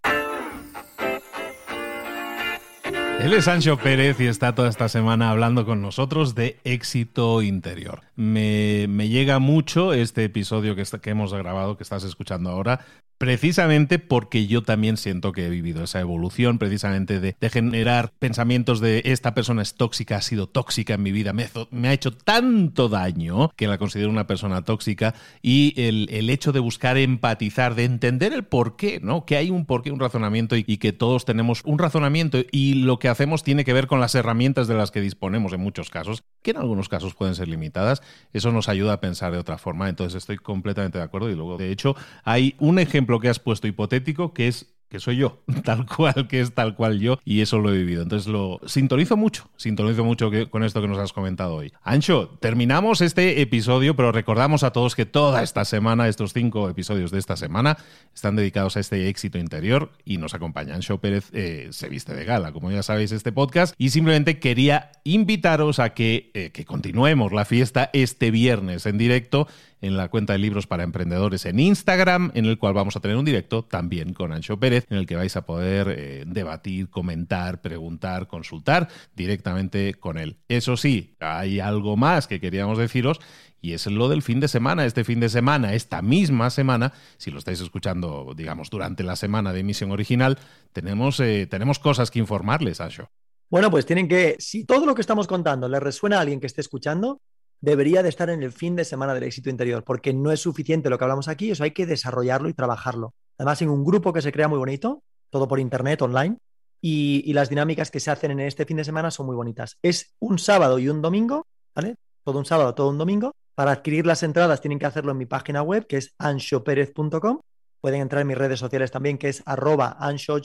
Él 3.19 3.33
es 3.33 3.45
Sancho 3.45 3.77
Pérez 3.77 4.19
y 4.19 4.27
está 4.27 4.53
toda 4.53 4.69
esta 4.69 4.89
semana 4.89 5.31
hablando 5.31 5.65
con 5.65 5.81
nosotros 5.81 6.36
de 6.36 6.59
éxito 6.63 7.41
interior. 7.41 8.01
Me, 8.15 8.88
llega 9.09 9.39
mucho 9.39 9.91
este 9.93 10.24
episodio 10.24 10.75
que, 10.75 10.83
que 11.01 11.09
hemos 11.09 11.33
grabado, 11.33 11.77
que 11.77 11.84
estás 11.84 12.03
escuchando 12.03 12.51
ahora, 12.51 12.80
precisamente 13.17 13.99
porque 13.99 14.47
yo 14.47 14.63
también 14.63 14.97
siento 14.97 15.32
que 15.32 15.45
he 15.45 15.49
vivido 15.49 15.84
esa 15.84 15.99
evolución, 15.99 16.60
precisamente 16.60 17.19
de, 17.19 17.36
generar 17.49 18.12
pensamientos 18.19 18.80
de 18.80 19.01
esta 19.06 19.34
persona 19.34 19.62
es 19.62 19.75
tóxica, 19.75 20.17
ha 20.17 20.21
sido 20.21 20.47
tóxica 20.47 20.93
en 20.93 21.03
mi 21.03 21.12
vida, 21.12 21.34
me, 21.34 21.88
ha 21.88 21.93
hecho 21.93 22.12
tanto 22.12 22.89
daño 22.89 23.49
que 23.56 23.67
la 23.67 23.77
considero 23.77 24.10
una 24.10 24.27
persona 24.27 24.63
tóxica 24.63 25.15
y 25.41 25.73
el, 25.77 26.30
hecho 26.30 26.51
de 26.51 26.60
buscar 26.60 26.97
empatizar, 26.97 27.73
de 27.73 27.86
entender 27.86 28.34
el 28.34 28.43
por 28.43 28.75
qué, 28.75 28.99
¿no? 29.01 29.25
Que 29.25 29.38
hay 29.38 29.49
un 29.49 29.65
porqué, 29.65 29.91
un 29.91 29.99
razonamiento 29.99 30.56
y 30.56 30.77
que 30.77 30.91
todos 30.91 31.25
tenemos 31.25 31.62
un 31.63 31.80
razonamiento 31.80 32.39
y 32.51 32.75
lo 32.75 32.99
que 32.99 33.07
hacemos 33.10 33.43
tiene 33.43 33.65
que 33.65 33.74
ver 33.74 33.88
con 33.88 34.00
las 34.00 34.15
herramientas 34.15 34.67
de 34.67 34.76
las 34.76 34.91
que 34.91 35.02
disponemos 35.02 35.54
en 35.54 35.62
muchos 35.62 35.89
casos, 35.89 36.24
que 36.41 36.52
en 36.52 36.58
algunos 36.58 36.89
casos 36.89 37.15
pueden 37.15 37.36
ser 37.36 37.48
limitadas, 37.48 38.02
eso 38.34 38.52
nos 38.52 38.70
ayuda 38.70 38.93
a 38.93 39.00
pensar 39.00 39.32
de 39.32 39.38
otra 39.38 39.58
forma, 39.58 39.89
entonces 39.89 40.15
estoy 40.15 40.38
completamente 40.38 40.98
de 40.98 41.04
acuerdo 41.04 41.30
y 41.30 41.36
luego, 41.36 41.58
de 41.58 41.72
hecho, 41.72 41.96
hay 42.24 42.56
un 42.60 42.80
ejemplo 42.80 43.20
que 43.20 43.30
has 43.30 43.39
puesto 43.39 43.67
hipotético, 43.67 44.34
que 44.34 44.48
es 44.48 44.76
que 44.89 45.00
soy 45.00 45.17
yo, 45.17 45.43
tal 45.63 45.86
cual, 45.86 46.28
que 46.28 46.41
es 46.41 46.54
tal 46.54 46.76
cual 46.76 47.00
yo, 47.00 47.19
y 47.26 47.41
eso 47.41 47.60
lo 47.60 47.73
he 47.73 47.78
vivido. 47.78 48.04
Entonces 48.04 48.28
lo 48.28 48.60
sintonizo 48.65 49.17
mucho, 49.17 49.50
sintonizo 49.58 50.04
mucho 50.04 50.32
con 50.50 50.63
esto 50.63 50.82
que 50.82 50.88
nos 50.88 50.97
has 50.97 51.13
comentado 51.13 51.56
hoy. 51.56 51.73
Ancho, 51.84 52.38
terminamos 52.39 53.02
este 53.02 53.41
episodio, 53.41 53.95
pero 53.95 54.12
recordamos 54.12 54.63
a 54.63 54.71
todos 54.71 54.95
que 54.95 55.06
toda 55.06 55.43
esta 55.43 55.65
semana, 55.65 56.08
estos 56.08 56.34
cinco 56.34 56.69
episodios 56.69 57.12
de 57.12 57.19
esta 57.19 57.36
semana, 57.36 57.78
están 58.13 58.36
dedicados 58.36 58.78
a 58.78 58.80
este 58.80 59.10
éxito 59.10 59.38
interior 59.38 59.91
y 60.06 60.17
nos 60.17 60.34
acompaña 60.34 60.76
Ancho 60.76 61.00
Pérez, 61.00 61.30
eh, 61.34 61.67
se 61.71 61.89
viste 61.89 62.13
de 62.13 62.26
gala, 62.26 62.52
como 62.52 62.71
ya 62.71 62.84
sabéis, 62.84 63.12
este 63.12 63.32
podcast, 63.32 63.76
y 63.78 63.89
simplemente 63.89 64.39
quería 64.39 64.91
invitaros 65.04 65.80
a 65.80 65.93
que, 65.93 66.32
eh, 66.34 66.52
que 66.52 66.65
continuemos 66.65 67.32
la 67.32 67.45
fiesta 67.45 67.89
este 67.93 68.32
viernes 68.32 68.86
en 68.86 68.97
directo 68.97 69.47
en 69.81 69.97
la 69.97 70.09
cuenta 70.09 70.33
de 70.33 70.39
libros 70.39 70.67
para 70.67 70.83
emprendedores 70.83 71.45
en 71.45 71.59
Instagram, 71.59 72.31
en 72.33 72.45
el 72.45 72.57
cual 72.57 72.73
vamos 72.73 72.95
a 72.95 72.99
tener 72.99 73.17
un 73.17 73.25
directo 73.25 73.63
también 73.63 74.13
con 74.13 74.31
Ancho 74.31 74.59
Pérez 74.59 74.85
en 74.89 74.97
el 74.97 75.05
que 75.05 75.15
vais 75.15 75.35
a 75.35 75.45
poder 75.45 75.87
eh, 75.89 76.23
debatir, 76.27 76.89
comentar, 76.89 77.61
preguntar, 77.61 78.27
consultar 78.27 78.87
directamente 79.15 79.93
con 79.93 80.17
él. 80.17 80.37
Eso 80.47 80.77
sí, 80.77 81.15
hay 81.19 81.59
algo 81.59 81.97
más 81.97 82.27
que 82.27 82.39
queríamos 82.39 82.77
deciros 82.77 83.19
y 83.61 83.73
es 83.73 83.85
lo 83.87 84.09
del 84.09 84.21
fin 84.21 84.39
de 84.39 84.47
semana. 84.47 84.85
Este 84.85 85.03
fin 85.03 85.19
de 85.19 85.29
semana, 85.29 85.73
esta 85.73 86.01
misma 86.01 86.49
semana, 86.49 86.93
si 87.17 87.31
lo 87.31 87.39
estáis 87.39 87.59
escuchando, 87.61 88.33
digamos, 88.35 88.69
durante 88.69 89.03
la 89.03 89.15
semana 89.15 89.53
de 89.53 89.61
emisión 89.61 89.91
original, 89.91 90.37
tenemos, 90.73 91.19
eh, 91.19 91.47
tenemos 91.47 91.79
cosas 91.79 92.11
que 92.11 92.19
informarles, 92.19 92.81
Asho. 92.81 93.09
Bueno, 93.49 93.71
pues 93.71 93.85
tienen 93.85 94.09
que, 94.09 94.35
si 94.39 94.65
todo 94.65 94.85
lo 94.85 94.93
que 94.93 95.01
estamos 95.01 95.25
contando 95.25 95.69
le 95.69 95.79
resuena 95.79 96.17
a 96.17 96.21
alguien 96.21 96.41
que 96.41 96.47
esté 96.47 96.59
escuchando, 96.59 97.21
debería 97.62 98.04
de 98.04 98.10
estar 98.10 98.30
en 98.30 98.43
el 98.43 98.52
fin 98.52 98.76
de 98.76 98.86
semana 98.86 99.13
del 99.13 99.24
éxito 99.24 99.50
interior, 99.50 99.84
porque 99.84 100.13
no 100.13 100.32
es 100.32 100.41
suficiente 100.41 100.89
lo 100.89 100.98
que 100.98 101.04
hablamos 101.04 101.28
aquí, 101.28 101.52
eso 101.52 101.63
hay 101.63 101.72
que 101.72 101.86
desarrollarlo 101.86 102.50
y 102.50 102.54
trabajarlo. 102.54 103.13
Además, 103.38 103.62
en 103.62 103.70
un 103.70 103.84
grupo 103.84 104.13
que 104.13 104.22
se 104.22 104.32
crea 104.32 104.48
muy 104.48 104.58
bonito, 104.58 105.04
todo 105.30 105.48
por 105.48 105.60
internet, 105.60 106.02
online, 106.02 106.38
y, 106.82 107.34
las 107.34 107.50
dinámicas 107.50 107.91
que 107.91 108.00
se 108.00 108.12
hacen 108.12 108.32
en 108.32 108.39
este 108.41 108.65
fin 108.65 108.78
de 108.78 108.84
semana 108.84 109.12
son 109.12 109.26
muy 109.26 109.36
bonitas. 109.36 109.78
Es 109.82 110.15
un 110.20 110.39
sábado 110.39 110.80
y 110.80 110.89
un 110.89 111.02
domingo, 111.02 111.48
¿vale? 111.76 111.96
Todo 112.24 112.39
un 112.39 112.46
sábado, 112.46 112.76
todo 112.76 112.89
un 112.89 112.98
domingo. 112.98 113.34
Para 113.56 113.72
adquirir 113.72 114.06
las 114.06 114.22
entradas 114.24 114.62
tienen 114.62 114.78
que 114.78 114.86
hacerlo 114.86 115.12
en 115.12 115.17
mi 115.17 115.26
página 115.26 115.63
web, 115.63 115.88
que 115.88 115.98
es 115.98 116.13
anshoperez.com. 116.20 117.39
Pueden 117.82 118.02
entrar 118.02 118.22
en 118.22 118.28
mis 118.28 118.38
redes 118.38 118.60
sociales 118.60 118.91
también, 118.91 119.17
que 119.17 119.30
es 119.30 119.41
arroba 119.46 119.98
ansho 120.00 120.39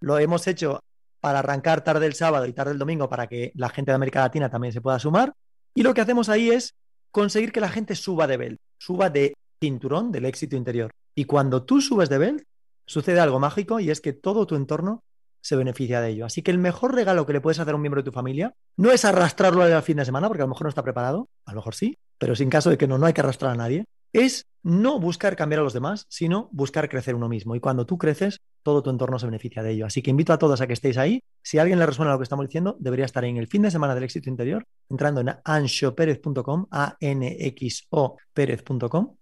Lo 0.00 0.18
hemos 0.18 0.46
hecho 0.46 0.80
para 1.20 1.40
arrancar 1.40 1.82
tarde 1.82 2.06
el 2.06 2.14
sábado 2.14 2.46
y 2.46 2.52
tarde 2.52 2.72
el 2.72 2.78
domingo 2.78 3.08
para 3.08 3.26
que 3.26 3.52
la 3.54 3.68
gente 3.68 3.90
de 3.90 3.96
América 3.96 4.20
Latina 4.20 4.48
también 4.48 4.72
se 4.72 4.80
pueda 4.80 4.98
sumar. 4.98 5.34
Y 5.74 5.82
lo 5.82 5.94
que 5.94 6.00
hacemos 6.00 6.28
ahí 6.28 6.50
es 6.50 6.74
conseguir 7.10 7.52
que 7.52 7.60
la 7.60 7.68
gente 7.68 7.94
suba 7.94 8.26
de 8.26 8.36
belt, 8.36 8.58
suba 8.78 9.10
de 9.10 9.34
cinturón 9.60 10.12
del 10.12 10.26
éxito 10.26 10.56
interior. 10.56 10.90
Y 11.14 11.24
cuando 11.24 11.64
tú 11.64 11.80
subes 11.80 12.08
de 12.08 12.18
belt, 12.18 12.42
sucede 12.86 13.20
algo 13.20 13.38
mágico 13.38 13.78
y 13.80 13.90
es 13.90 14.00
que 14.00 14.12
todo 14.12 14.46
tu 14.46 14.56
entorno 14.56 15.02
se 15.42 15.56
beneficia 15.56 16.00
de 16.00 16.10
ello. 16.10 16.26
Así 16.26 16.42
que 16.42 16.50
el 16.50 16.58
mejor 16.58 16.94
regalo 16.94 17.26
que 17.26 17.32
le 17.32 17.40
puedes 17.40 17.58
hacer 17.58 17.72
a 17.72 17.76
un 17.76 17.82
miembro 17.82 18.02
de 18.02 18.10
tu 18.10 18.12
familia 18.12 18.54
no 18.76 18.90
es 18.90 19.04
arrastrarlo 19.04 19.62
al 19.62 19.82
fin 19.82 19.96
de 19.96 20.04
semana, 20.04 20.28
porque 20.28 20.42
a 20.42 20.46
lo 20.46 20.50
mejor 20.50 20.64
no 20.64 20.68
está 20.68 20.82
preparado, 20.82 21.28
a 21.46 21.52
lo 21.52 21.56
mejor 21.56 21.74
sí, 21.74 21.96
pero 22.18 22.34
sin 22.34 22.50
caso 22.50 22.70
de 22.70 22.78
que 22.78 22.86
no, 22.86 22.98
no 22.98 23.06
hay 23.06 23.12
que 23.12 23.20
arrastrar 23.20 23.52
a 23.52 23.56
nadie, 23.56 23.84
es 24.12 24.46
no 24.62 25.00
buscar 25.00 25.36
cambiar 25.36 25.60
a 25.60 25.64
los 25.64 25.72
demás, 25.72 26.06
sino 26.08 26.48
buscar 26.52 26.88
crecer 26.88 27.14
uno 27.14 27.28
mismo. 27.28 27.54
Y 27.54 27.60
cuando 27.60 27.86
tú 27.86 27.98
creces, 27.98 28.40
todo 28.62 28.82
tu 28.82 28.90
entorno 28.90 29.18
se 29.18 29.26
beneficia 29.26 29.62
de 29.62 29.72
ello. 29.72 29.86
Así 29.86 30.02
que 30.02 30.10
invito 30.10 30.32
a 30.32 30.38
todos 30.38 30.60
a 30.60 30.66
que 30.66 30.74
estéis 30.74 30.98
ahí. 30.98 31.22
Si 31.42 31.58
a 31.58 31.62
alguien 31.62 31.78
le 31.78 31.86
resuena 31.86 32.12
lo 32.12 32.18
que 32.18 32.24
estamos 32.24 32.46
diciendo, 32.46 32.76
debería 32.78 33.06
estar 33.06 33.24
en 33.24 33.38
el 33.38 33.46
fin 33.46 33.62
de 33.62 33.70
semana 33.70 33.94
del 33.94 34.04
éxito 34.04 34.28
interior, 34.28 34.66
entrando 34.90 35.22
en 35.22 35.34
anxoperez.com, 35.44 36.66
a 36.70 36.96
n 37.00 37.36
x 37.46 37.86
o. 37.90 38.16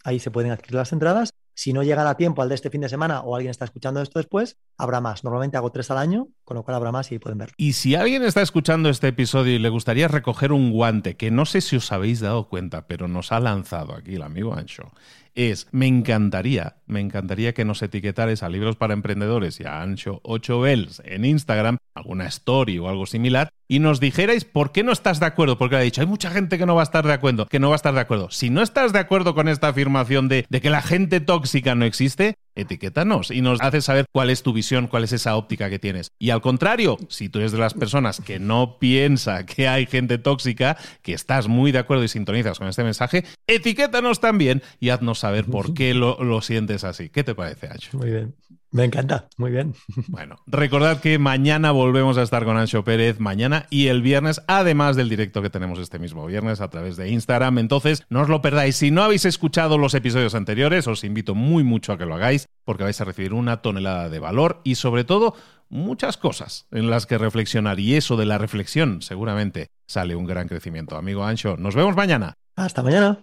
Ahí 0.05 0.19
se 0.19 0.31
pueden 0.31 0.51
adquirir 0.51 0.75
las 0.75 0.93
entradas 0.93 1.31
si 1.59 1.73
no 1.73 1.83
llegan 1.83 2.07
a 2.07 2.17
tiempo 2.17 2.41
al 2.41 2.49
de 2.49 2.55
este 2.55 2.71
fin 2.71 2.83
de 2.83 2.89
semana 2.89 3.21
o 3.23 3.35
alguien 3.35 3.51
está 3.51 3.65
escuchando 3.65 4.01
esto 4.01 4.21
después, 4.21 4.59
habrá 4.77 5.01
más. 5.01 5.25
Normalmente 5.25 5.57
hago 5.57 5.73
tres 5.73 5.91
al 5.91 5.99
año, 5.99 6.29
con 6.45 6.57
lo 6.57 6.63
cual 6.63 6.77
habrá 6.77 6.93
más 6.93 7.11
y 7.11 7.19
pueden 7.19 7.37
ver. 7.37 7.51
Y 7.57 7.73
si 7.73 7.97
alguien 7.97 8.23
está 8.23 8.43
escuchando 8.43 8.89
este 8.89 9.09
episodio 9.09 9.57
y 9.57 9.59
le 9.59 9.69
gustaría 9.69 10.07
recoger 10.07 10.53
un 10.53 10.71
guante, 10.71 11.17
que 11.17 11.33
no 11.33 11.47
sé 11.47 11.61
si 11.61 11.75
os 11.75 11.91
habéis 11.91 12.21
dado 12.21 12.49
cuenta, 12.49 12.87
pero 12.87 13.09
nos 13.09 13.33
ha 13.33 13.41
lanzado 13.41 13.97
aquí 13.97 14.15
el 14.15 14.23
amigo 14.23 14.55
Ancho, 14.55 14.93
es, 15.39 15.69
me 15.71 15.87
encantaría, 15.87 16.79
me 16.87 16.99
encantaría 16.99 17.55
que 17.55 17.65
nos 17.65 17.81
etiquetares 17.81 18.43
a 18.43 18.49
Libros 18.49 18.75
para 18.75 18.93
Emprendedores 18.93 19.61
y 19.61 19.65
a 19.65 19.81
Ancho 19.81 20.21
8 20.25 20.61
Bells 20.61 21.01
en 21.05 21.25
Instagram, 21.25 21.79
alguna 21.95 22.27
story 22.27 22.79
o 22.79 22.89
algo 22.89 23.07
similar, 23.07 23.51
y 23.69 23.79
nos 23.79 24.01
dijerais 24.01 24.45
por 24.45 24.73
qué 24.73 24.83
no 24.83 24.91
estás 24.91 25.21
de 25.21 25.27
acuerdo, 25.27 25.57
porque 25.57 25.77
ha 25.77 25.81
dicho, 25.81 26.01
hay 26.01 26.09
mucha 26.09 26.31
gente 26.31 26.59
que 26.59 26.67
no 26.67 26.75
va 26.75 26.83
a 26.83 26.85
estar 26.85 27.07
de 27.07 27.13
acuerdo, 27.13 27.47
que 27.47 27.61
no 27.61 27.69
va 27.69 27.75
a 27.75 27.77
estar 27.77 27.95
de 27.95 28.01
acuerdo. 28.01 28.31
Si 28.31 28.51
no 28.51 28.63
estás 28.63 28.93
de 28.93 28.99
acuerdo 28.99 29.37
con 29.37 29.47
esta 29.47 29.69
afirmación 29.69 30.27
de, 30.27 30.45
de 30.49 30.61
que 30.61 30.71
la 30.71 30.83
gente 30.83 31.21
tóxica 31.21 31.77
no 31.77 31.85
existe, 31.85 32.35
etiquétanos 32.61 33.31
y 33.31 33.41
nos 33.41 33.61
haces 33.61 33.85
saber 33.85 34.07
cuál 34.13 34.31
es 34.31 34.43
tu 34.43 34.53
visión, 34.53 34.87
cuál 34.87 35.05
es 35.05 35.13
esa 35.13 35.37
óptica 35.37 35.71
que 35.71 35.79
tienes. 35.79 36.13
Y 36.19 36.31
al 36.31 36.41
contrario, 36.41 36.99
si 37.09 37.29
tú 37.29 37.39
eres 37.39 37.53
de 37.53 37.59
las 37.59 37.75
personas 37.75 38.21
que 38.21 38.39
no 38.39 38.79
piensa 38.79 39.47
que 39.47 39.69
hay 39.69 39.87
gente 39.87 40.19
tóxica, 40.19 40.77
que 41.03 41.13
estás 41.13 41.49
muy 41.49 41.73
de 41.73 41.79
acuerdo 41.79 42.05
y 42.05 42.09
sintonizas 42.09 42.59
con 42.59 42.69
este 42.69 42.85
mensaje, 42.85 43.25
etiquétanos 43.47 44.21
también 44.21 44.63
y 44.81 44.91
haznos 44.91 45.21
saber 45.21 45.45
por 45.45 45.75
qué 45.75 45.95
lo, 45.95 46.23
lo 46.23 46.41
sientes 46.41 46.85
así. 46.85 47.09
¿Qué 47.09 47.25
te 47.25 47.35
parece, 47.35 47.69
Ancho? 47.69 47.97
Muy 47.97 48.11
bien. 48.11 48.35
Me 48.71 48.85
encanta, 48.85 49.29
muy 49.37 49.51
bien. 49.51 49.75
Bueno, 50.09 50.37
recordad 50.47 51.01
que 51.01 51.19
mañana 51.19 51.71
volvemos 51.71 52.19
a 52.19 52.23
estar 52.23 52.45
con 52.45 52.57
Ancho 52.57 52.83
Pérez, 52.85 53.21
mañana 53.21 53.67
y 53.71 53.89
el 53.89 54.03
viernes, 54.03 54.43
además 54.47 54.97
del 54.97 55.09
directo 55.09 55.43
que 55.43 55.51
tenemos 55.51 55.79
este 55.79 55.99
mismo 55.99 56.27
viernes 56.27 56.61
a 56.61 56.69
través 56.69 56.97
de 56.97 57.11
Instagram. 57.11 57.59
Entonces, 57.59 58.05
no 58.09 58.23
os 58.23 58.29
lo 58.29 58.43
perdáis. 58.43 58.77
Si 58.77 58.91
no 58.91 59.03
habéis 59.03 59.25
escuchado 59.25 59.79
los 59.79 59.95
episodios 59.95 60.35
anteriores, 60.35 60.87
os 60.87 61.05
invito 61.05 61.35
muy 61.35 61.63
mucho 61.63 61.93
a 61.93 61.99
que 61.99 62.07
lo 62.07 62.15
hagáis, 62.15 62.49
porque 62.65 62.85
vais 62.85 63.01
a 63.01 63.05
recibir 63.05 63.33
una 63.33 63.59
tonelada 63.59 64.09
de 64.09 64.19
valor 64.19 64.61
y 64.65 64.75
sobre 64.77 65.05
todo 65.05 65.35
muchas 65.69 66.17
cosas 66.17 66.67
en 66.71 66.91
las 66.91 67.07
que 67.07 67.19
reflexionar. 67.19 67.79
Y 67.81 67.95
eso 67.95 68.17
de 68.17 68.27
la 68.27 68.39
reflexión, 68.39 69.03
seguramente 69.03 69.69
sale 69.87 70.17
un 70.17 70.27
gran 70.27 70.49
crecimiento. 70.49 70.97
Amigo 70.97 71.25
Ancho, 71.25 71.57
nos 71.57 71.75
vemos 71.75 71.97
mañana. 71.97 72.35
Hasta 72.57 72.83
mañana. 72.83 73.23